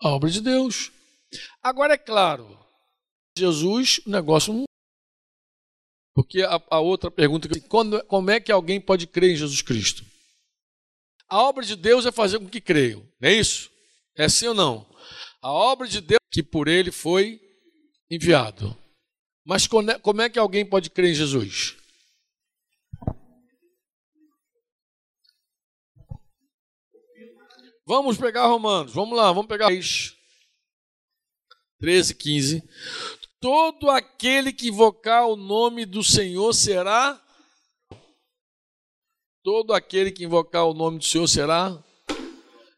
[0.03, 0.93] A obra de Deus.
[1.63, 2.59] Agora é claro,
[3.37, 4.65] Jesus, o negócio não.
[6.15, 9.63] Porque a, a outra pergunta é quando, como é que alguém pode crer em Jesus
[9.63, 10.05] Cristo?
[11.29, 13.71] A obra de Deus é fazer com que creiam, não é isso?
[14.17, 14.91] É sim ou não?
[15.41, 17.41] A obra de Deus que por ele foi
[18.11, 18.77] enviado.
[19.45, 21.77] Mas como é que alguém pode crer em Jesus?
[27.87, 29.69] Vamos pegar Romanos, vamos lá, vamos pegar
[31.81, 32.63] 13, 15.
[33.41, 37.21] Todo aquele que invocar o nome do Senhor será.
[39.43, 41.83] Todo aquele que invocar o nome do Senhor será.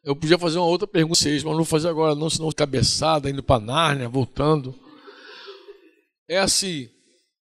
[0.04, 3.42] Eu podia fazer uma outra pergunta, mas não vou fazer agora, não, senão cabeçada, indo
[3.42, 4.74] para Nárnia, voltando.
[6.28, 6.88] É assim.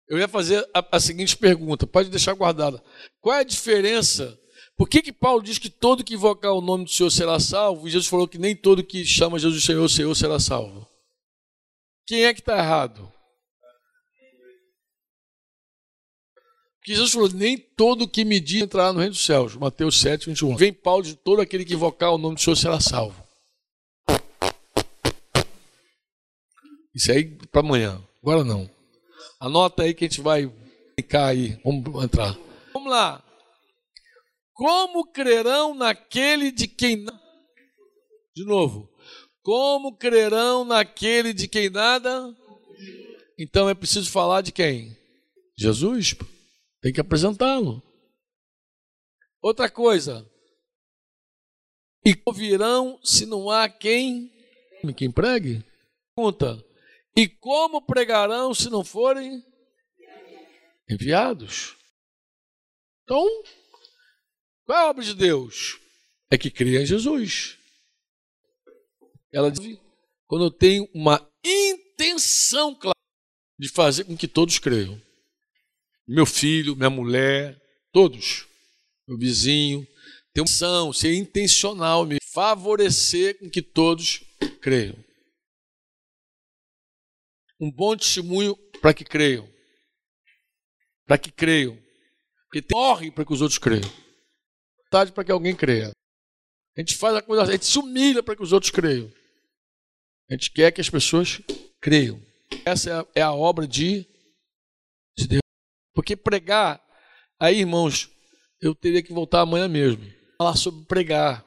[0.08, 2.84] Eu ia fazer a, a seguinte pergunta, pode deixar guardada.
[3.22, 4.38] Qual é a diferença
[4.80, 7.86] por que, que Paulo diz que todo que invocar o nome do Senhor será salvo?
[7.86, 10.88] E Jesus falou que nem todo que chama Jesus Senhor, Senhor será salvo.
[12.08, 13.12] Quem é que está errado?
[16.80, 19.56] Porque Jesus falou: nem todo que me diz entrará no reino dos céus.
[19.56, 20.56] Mateus 7, 21.
[20.56, 23.16] Vem Paulo de todo aquele que invocar o nome do Senhor será salvo.
[26.94, 28.02] Isso aí para amanhã.
[28.22, 28.70] Agora não.
[29.40, 30.52] Anota aí que a gente vai
[30.98, 31.60] ficar aí.
[31.64, 32.38] Vamos entrar.
[32.74, 33.24] Vamos lá.
[34.54, 37.06] Como crerão naquele de quem.
[38.36, 38.90] De novo.
[39.42, 42.36] Como crerão naquele de quem nada?
[43.38, 44.98] Então é preciso falar de quem?
[45.58, 46.16] Jesus.
[46.82, 47.84] Tem que apresentá-lo.
[49.42, 50.30] Outra coisa.
[52.06, 54.32] E ouvirão se não há quem
[54.96, 55.64] quem pregue?
[56.16, 56.66] Pergunta.
[57.16, 59.44] E como pregarão se não forem
[60.90, 61.76] enviados?
[63.04, 63.26] Então,
[64.66, 65.80] qual é a obra de Deus?
[66.32, 67.58] É que cria em Jesus.
[69.32, 69.78] Ela diz,
[70.26, 72.94] quando eu tenho uma intenção clara
[73.60, 75.02] de fazer com que todos creiam.
[76.10, 78.48] Meu filho, minha mulher, todos,
[79.08, 79.88] meu vizinho,
[80.34, 84.22] ter uma ação, ser intencional, me favorecer com que todos
[84.62, 84.96] creiam.
[87.60, 89.48] Um bom testemunho para que creiam.
[91.06, 91.78] Para que creiam.
[92.50, 93.90] Porque morre para que os outros creiam
[94.90, 95.92] vontade para que alguém creia.
[96.76, 99.12] A gente faz a coisa, a gente se humilha para que os outros creiam.
[100.30, 101.42] A gente quer que as pessoas
[101.80, 102.20] creiam.
[102.66, 104.06] Essa é a, é a obra de,
[105.18, 105.49] de Deus.
[106.00, 106.82] Porque pregar,
[107.38, 108.10] aí irmãos,
[108.62, 110.02] eu teria que voltar amanhã mesmo.
[110.38, 111.46] Falar sobre pregar.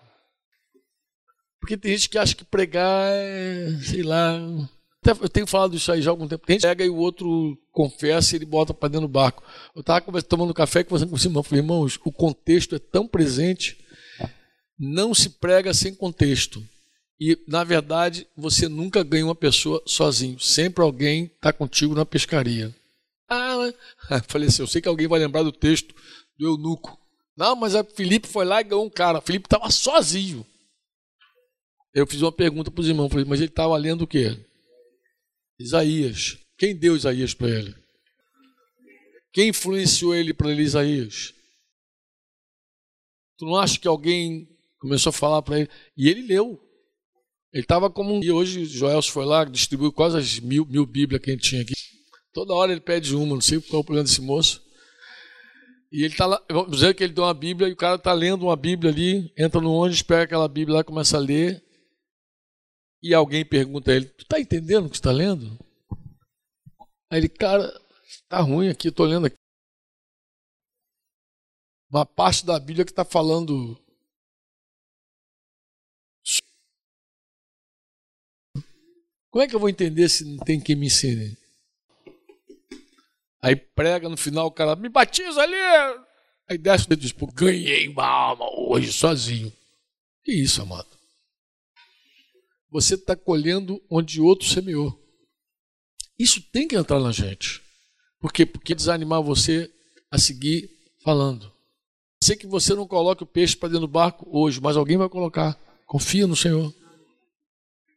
[1.59, 4.39] Porque tem gente que acha que pregar é, sei lá.
[5.07, 6.47] Eu tenho falado isso aí já há algum tempo.
[6.47, 9.43] Tem gente que pega e o outro confessa e ele bota para dentro do barco.
[9.75, 11.43] Eu estava tomando café conversando com o irmão.
[11.43, 13.83] Falei, irmãos, o contexto é tão presente,
[14.79, 16.63] não se prega sem contexto.
[17.19, 20.39] E, na verdade, você nunca ganha uma pessoa sozinho.
[20.39, 22.75] Sempre alguém está contigo na pescaria.
[23.33, 25.95] Ah, falei assim, eu sei que alguém vai lembrar do texto
[26.39, 26.99] do eunuco.
[27.37, 29.21] Não, mas a Felipe foi lá e ganhou um cara.
[29.21, 30.47] Felipe estava sozinho.
[31.95, 34.39] Eu fiz uma pergunta para os irmãos, falei, mas ele estava lendo o quê?
[35.59, 36.39] Isaías.
[36.59, 37.75] Quem deu Isaías para ele?
[39.33, 41.35] Quem influenciou ele para ler Isaías?
[43.39, 45.71] Tu não acha que alguém começou a falar para ele?
[45.97, 46.61] E ele leu.
[47.53, 48.23] Ele estava como um.
[48.23, 51.63] E hoje Joel foi lá, distribuiu quase as mil, mil Bíblias que a gente tinha
[51.63, 51.75] aqui.
[52.33, 54.63] Toda hora ele pede uma, não sei qual é o problema desse moço.
[55.93, 58.15] E ele está lá, vamos dizer que ele deu uma Bíblia e o cara está
[58.15, 61.63] lendo uma Bíblia ali, entra no ônibus, pega aquela Bíblia lá, começa a ler.
[63.03, 65.59] E alguém pergunta a ele: Tu está entendendo o que está lendo?
[67.11, 67.71] Aí ele, cara,
[68.27, 69.37] tá ruim aqui, estou lendo aqui.
[71.91, 73.79] Uma parte da Bíblia que está falando.
[79.31, 81.42] Como é que eu vou entender se não tem quem me ensine?
[83.43, 85.57] Aí prega no final, o cara, me batiza ali.
[86.49, 89.53] Aí desce o dedo e diz, pô, ganhei uma alma hoje sozinho.
[90.25, 90.89] Que isso, amado?
[92.71, 94.97] Você está colhendo onde outro semeou.
[96.19, 97.61] Isso tem que entrar na gente.
[98.21, 98.47] Por quê?
[98.47, 99.69] Porque desanimar você
[100.11, 100.71] a seguir
[101.03, 101.53] falando.
[102.23, 105.09] Sei que você não coloque o peixe para dentro do barco hoje, mas alguém vai
[105.09, 105.59] colocar.
[105.87, 106.73] Confia no Senhor.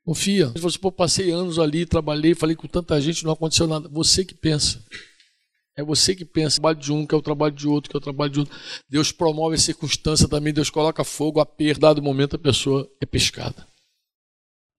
[0.04, 0.48] Confia.
[0.56, 3.88] Você, pô, passei anos ali, trabalhei, falei com tanta gente, não aconteceu nada.
[3.90, 4.84] Você que pensa.
[5.78, 6.58] É você que pensa.
[6.58, 8.40] O trabalho de um, que é o trabalho de outro, que é o trabalho de
[8.40, 8.58] outro.
[8.90, 13.06] Deus promove a circunstância também, Deus coloca fogo, a perda, dado momento a pessoa é
[13.06, 13.68] pescada.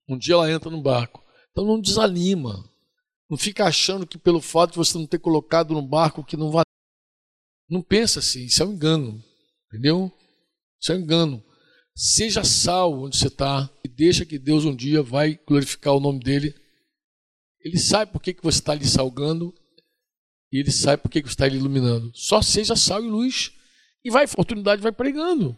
[0.09, 1.23] Um dia ela entra no barco.
[1.51, 2.67] Então não desanima.
[3.29, 6.49] Não fica achando que pelo fato de você não ter colocado no barco que não
[6.49, 6.63] vai.
[7.69, 9.23] Não pensa assim, isso é um engano.
[9.67, 10.11] Entendeu?
[10.81, 11.43] Isso é um engano.
[11.95, 16.19] Seja salvo onde você está e deixa que Deus um dia vai glorificar o nome
[16.19, 16.55] dele.
[17.59, 19.53] Ele sabe por que, que você está ali salgando
[20.51, 22.11] e ele sabe por que, está ali iluminando.
[22.13, 23.51] Só seja sal e luz
[24.03, 25.57] e vai, oportunidade vai pregando.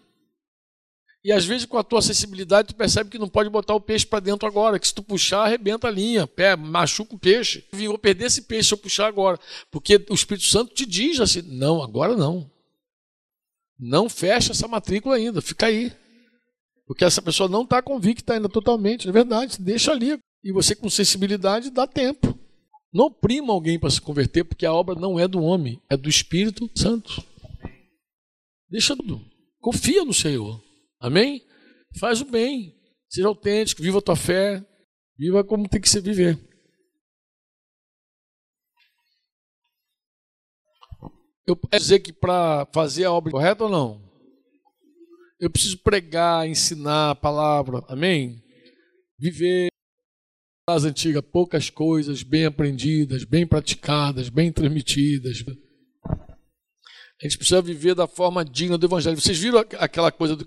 [1.23, 4.05] E às vezes com a tua sensibilidade tu percebe que não pode botar o peixe
[4.05, 7.67] para dentro agora, que se tu puxar arrebenta a linha, pé, machuca o peixe.
[7.73, 9.37] Vou perder esse peixe se eu puxar agora,
[9.69, 12.49] porque o Espírito Santo te diz assim: "Não, agora não.
[13.77, 15.91] Não fecha essa matrícula ainda, fica aí".
[16.87, 20.17] Porque essa pessoa não está convicta ainda totalmente, é verdade, deixa ali.
[20.41, 22.28] E você com sensibilidade dá tempo.
[22.91, 26.09] Não oprima alguém para se converter, porque a obra não é do homem, é do
[26.09, 27.23] Espírito Santo.
[28.69, 29.23] Deixa tudo.
[29.59, 30.61] Confia no Senhor.
[30.99, 31.43] Amém?
[31.99, 32.75] Faz o bem.
[33.09, 34.63] Seja autêntico, viva a tua fé.
[35.17, 36.37] Viva como tem que se viver.
[41.45, 44.09] Eu posso dizer que para fazer a obra correta ou não?
[45.39, 47.83] Eu preciso pregar, ensinar a palavra.
[47.87, 48.43] Amém?
[49.17, 49.68] Viver
[50.75, 55.43] as antigas, poucas coisas bem aprendidas, bem praticadas, bem transmitidas.
[56.05, 59.19] A gente precisa viver da forma digna do Evangelho.
[59.19, 60.45] Vocês viram aquela coisa do,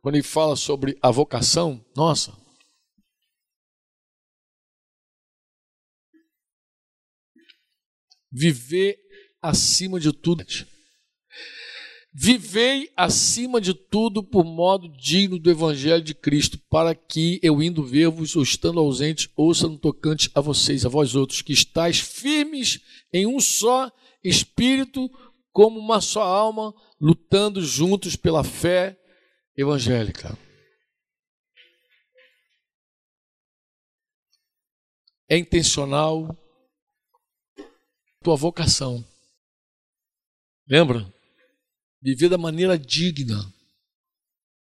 [0.00, 1.84] quando ele fala sobre a vocação?
[1.94, 2.32] Nossa.
[8.32, 8.96] Viver
[9.42, 10.44] acima de tudo.
[12.18, 17.84] Vivei acima de tudo por modo digno do Evangelho de Cristo, para que eu indo
[17.84, 22.80] ver-vos ou estando ausente, ouça no tocante a vocês, a vós outros, que estáis firmes
[23.12, 23.92] em um só
[24.24, 25.10] Espírito,
[25.52, 28.98] como uma só alma, lutando juntos pela fé
[29.54, 30.38] evangélica.
[35.28, 36.34] É intencional
[38.22, 39.04] tua vocação.
[40.66, 41.14] Lembra?
[42.06, 43.52] Viver da maneira digna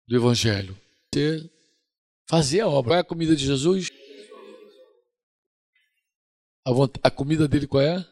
[0.07, 0.75] do Evangelho.
[1.13, 1.51] Você
[2.27, 2.93] fazer a obra.
[2.93, 3.91] Qual é a comida de Jesus?
[6.67, 6.71] A,
[7.03, 8.03] a comida dele qual é?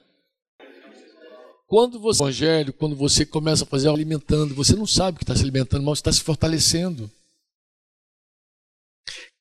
[1.66, 5.42] Quando você, evangelho, quando você começa a fazer alimentando, você não sabe que está se
[5.42, 7.10] alimentando, mas está se fortalecendo.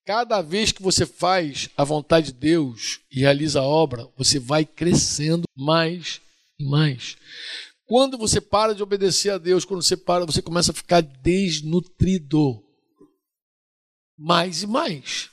[0.06, 4.66] Cada vez que você faz a vontade de Deus e realiza a obra, você vai
[4.66, 6.22] crescendo mais
[6.58, 7.18] e mais.
[7.86, 12.64] Quando você para de obedecer a Deus, quando você para, você começa a ficar desnutrido.
[14.18, 15.30] Mais e mais.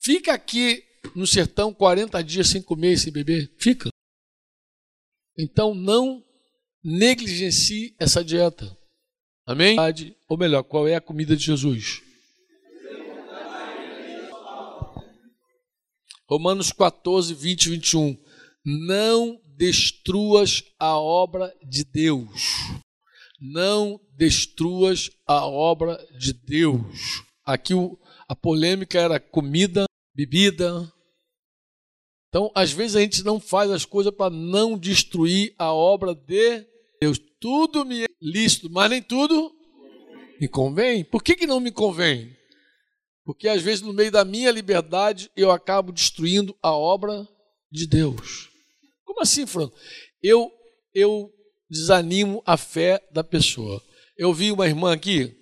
[0.00, 0.84] Fica aqui
[1.16, 3.52] no sertão 40 dias sem comer e sem beber.
[3.58, 3.90] Fica.
[5.36, 6.24] Então não
[6.82, 8.76] negligencie essa dieta.
[9.44, 9.76] Amém?
[10.28, 12.02] Ou melhor, qual é a comida de Jesus?
[16.28, 18.24] Romanos 14, 20 e 21.
[18.64, 22.30] Não destruas a obra de Deus.
[23.40, 27.24] Não destruas a obra de Deus.
[27.44, 27.98] Aqui o,
[28.28, 29.84] a polêmica era comida,
[30.14, 30.92] bebida,
[32.32, 36.66] então, às vezes a gente não faz as coisas para não destruir a obra de
[36.98, 37.20] Deus.
[37.38, 39.52] Tudo me é lícito, mas nem tudo
[40.40, 41.04] me convém.
[41.04, 42.34] Por que, que não me convém?
[43.22, 47.28] Porque às vezes no meio da minha liberdade eu acabo destruindo a obra
[47.70, 48.48] de Deus.
[49.12, 49.70] Como assim, Fran?
[50.22, 50.50] Eu,
[50.94, 51.30] eu
[51.68, 53.78] desanimo a fé da pessoa.
[54.16, 55.38] Eu vi uma irmã aqui,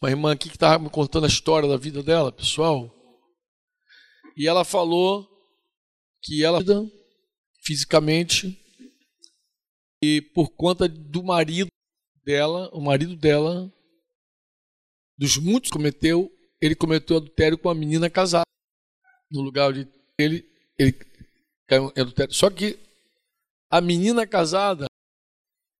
[0.00, 2.90] uma irmã aqui que estava me contando a história da vida dela, pessoal,
[4.34, 5.28] e ela falou
[6.22, 6.60] que ela
[7.62, 8.58] fisicamente
[10.02, 11.68] e por conta do marido
[12.24, 13.70] dela, o marido dela,
[15.18, 18.44] dos muitos cometeu, ele cometeu adultério com a menina casada.
[19.30, 19.86] No lugar de
[20.18, 20.46] ele,
[20.78, 20.92] ele
[21.66, 22.34] caiu em adultério.
[22.34, 22.78] Só que
[23.70, 24.86] a menina casada,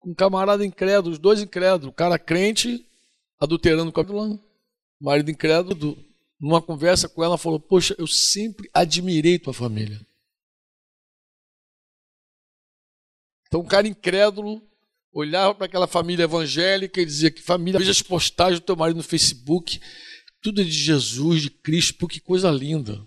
[0.01, 2.87] com um camarada incrédulo, os dois incrédulos, o cara crente
[3.39, 4.41] adulterando com a o
[5.01, 5.99] marido incrédulo,
[6.41, 10.01] numa conversa com ela, falou: Poxa, eu sempre admirei tua família.
[13.47, 14.63] Então, um cara incrédulo
[15.13, 18.97] olhava para aquela família evangélica e dizia que família, veja as postagens do teu marido
[18.97, 19.81] no Facebook,
[20.43, 23.07] tudo é de Jesus, de Cristo, pô, que coisa linda.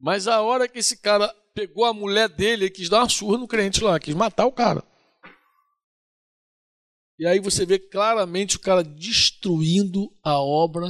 [0.00, 3.38] Mas a hora que esse cara pegou a mulher dele, ele quis dar uma surra
[3.38, 4.84] no crente lá, quis matar o cara.
[7.18, 10.86] E aí você vê claramente o cara destruindo a obra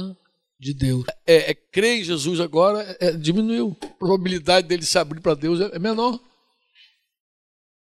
[0.59, 1.05] de Deus.
[1.25, 3.77] É, é crer em Jesus agora é, diminuiu.
[3.81, 6.19] A probabilidade dele se abrir para Deus é, é menor.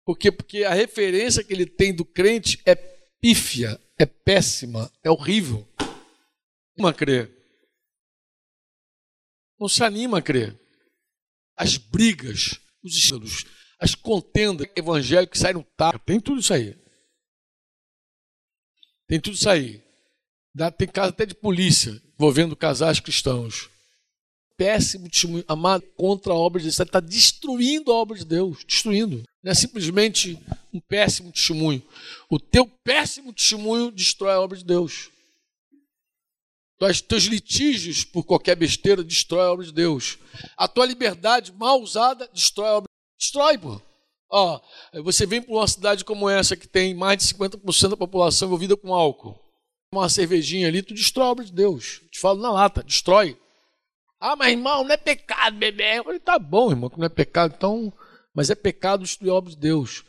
[0.05, 0.33] Por quê?
[0.33, 5.67] Porque a referência que ele tem do crente é pífia, é péssima, é horrível.
[6.77, 7.31] Não a crer.
[9.61, 10.59] Não se anima a crer.
[11.57, 13.45] As brigas, os escândalos,
[13.79, 15.67] as contendas evangélicas que saem no
[16.05, 16.77] tem tudo isso aí.
[19.07, 19.83] Tem tudo isso aí.
[20.77, 23.71] Tem caso até de polícia envolvendo casais cristãos
[24.63, 26.79] péssimo testemunho, amado, contra a obra de Deus.
[26.79, 29.25] Está destruindo a obra de Deus, destruindo.
[29.43, 30.39] Não é simplesmente
[30.73, 31.83] um péssimo testemunho.
[32.31, 35.11] O teu péssimo testemunho destrói a obra de Deus.
[36.91, 40.19] Os teus litígios por qualquer besteira destrói a obra de Deus.
[40.57, 42.89] A tua liberdade mal usada destrói a obra.
[43.19, 43.81] Destrói, pô.
[44.31, 44.61] Ó,
[45.05, 48.77] você vem para uma cidade como essa que tem mais de 50% da população envolvida
[48.77, 49.39] com álcool.
[49.93, 52.01] Uma cervejinha ali, tu destrói a obra de Deus.
[52.11, 53.39] Te falo na lata, destrói.
[54.19, 55.99] Ah, mas irmão, não é pecado beber.
[55.99, 57.93] Eu falei, tá bom, irmão, que não é pecado, então.
[58.35, 60.03] Mas é pecado destruir a obra de Deus.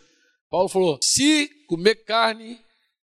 [0.49, 2.59] Paulo falou: se comer carne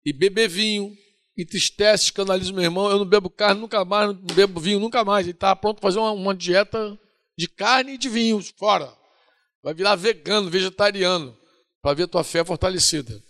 [0.05, 0.95] e beber vinho
[1.37, 5.27] entristece, escandaliza meu irmão, eu não bebo carne nunca mais, não bebo vinho nunca mais.
[5.27, 6.97] Ele está pronto para fazer uma, uma dieta
[7.37, 8.91] de carne e de vinho, fora.
[9.63, 11.37] Vai virar vegano, vegetariano,
[11.81, 13.21] para ver a tua fé fortalecida.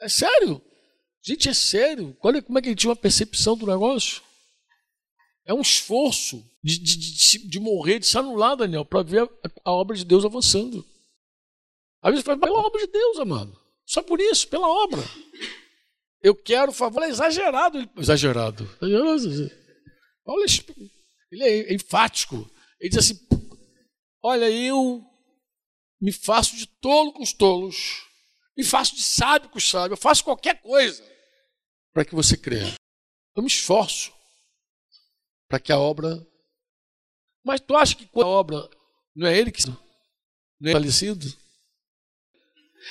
[0.00, 0.60] É sério.
[1.22, 2.16] Gente, é sério.
[2.22, 4.22] Olha como é que ele tinha uma percepção do negócio.
[5.44, 9.28] É um esforço de, de, de, de morrer, de se anular, Daniel, para ver a,
[9.64, 10.84] a, obra de Deus avançando.
[12.02, 13.58] Às vezes fala, pela obra de Deus, amado.
[13.86, 15.02] Só por isso, pela obra.
[16.22, 17.02] Eu quero favor.
[17.02, 17.88] É exagerado.
[17.96, 18.66] Exagerado.
[20.24, 20.44] Paulo
[21.30, 22.50] ele é enfático.
[22.80, 23.18] Ele diz assim:
[24.22, 25.04] Olha, eu
[26.00, 28.04] me faço de tolo com os tolos,
[28.56, 31.04] me faço de sábio com os sábios, eu faço qualquer coisa
[31.92, 32.74] para que você creia.
[33.34, 34.12] Eu me esforço
[35.48, 36.24] para que a obra.
[37.44, 38.68] Mas tu acha que a obra
[39.14, 41.26] não é ele que não é falecido?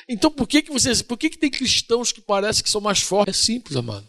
[0.08, 3.02] Então por que que vocês, por que que tem cristãos que parecem que são mais
[3.02, 3.36] fortes?
[3.36, 4.08] É simples, amado.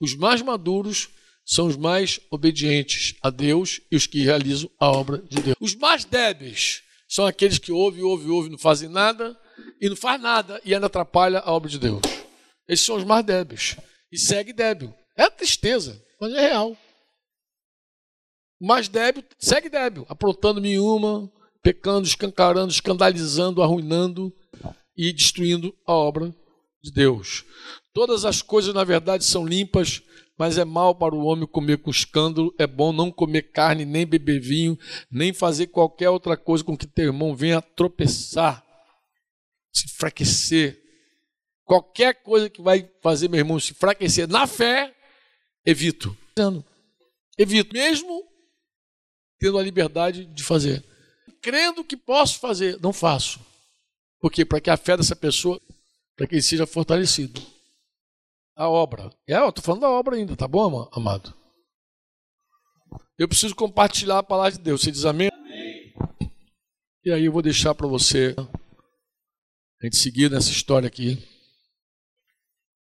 [0.00, 1.08] Os mais maduros
[1.44, 5.56] são os mais obedientes a Deus e os que realizam a obra de Deus.
[5.60, 9.38] Os mais débeis são aqueles que ouvem, ouvem, ouvem, não fazem nada
[9.80, 12.00] e não faz nada e ainda atrapalha a obra de Deus.
[12.68, 13.76] Esses são os mais débeis.
[14.12, 14.94] E segue débil.
[15.16, 16.76] É tristeza, mas é real.
[18.60, 21.30] O mais débil segue débil, aprontando nenhuma,
[21.62, 24.32] pecando, escancarando, escandalizando, arruinando
[24.96, 26.34] e destruindo a obra
[26.82, 27.44] de Deus.
[27.92, 30.02] Todas as coisas, na verdade, são limpas,
[30.38, 32.54] mas é mal para o homem comer com escândalo.
[32.58, 34.78] É bom não comer carne, nem beber vinho,
[35.10, 38.64] nem fazer qualquer outra coisa com que teu irmão venha tropeçar,
[39.72, 40.80] se enfraquecer.
[41.64, 44.94] Qualquer coisa que vai fazer meu irmão se enfraquecer na fé,
[45.64, 46.16] evito.
[47.38, 48.24] Evito, mesmo
[49.38, 50.84] tendo a liberdade de fazer
[51.40, 53.40] crendo que posso fazer, não faço.
[54.20, 54.44] Por quê?
[54.44, 55.60] Para que a fé dessa pessoa,
[56.16, 57.40] para que ele seja fortalecido.
[58.56, 59.10] A obra.
[59.26, 61.34] É, eu estou falando da obra ainda, tá bom, amado?
[63.18, 64.82] Eu preciso compartilhar a palavra de Deus.
[64.82, 65.30] Você diz amém?
[65.32, 65.94] amém.
[67.04, 71.18] E aí eu vou deixar para você a gente seguir nessa história aqui.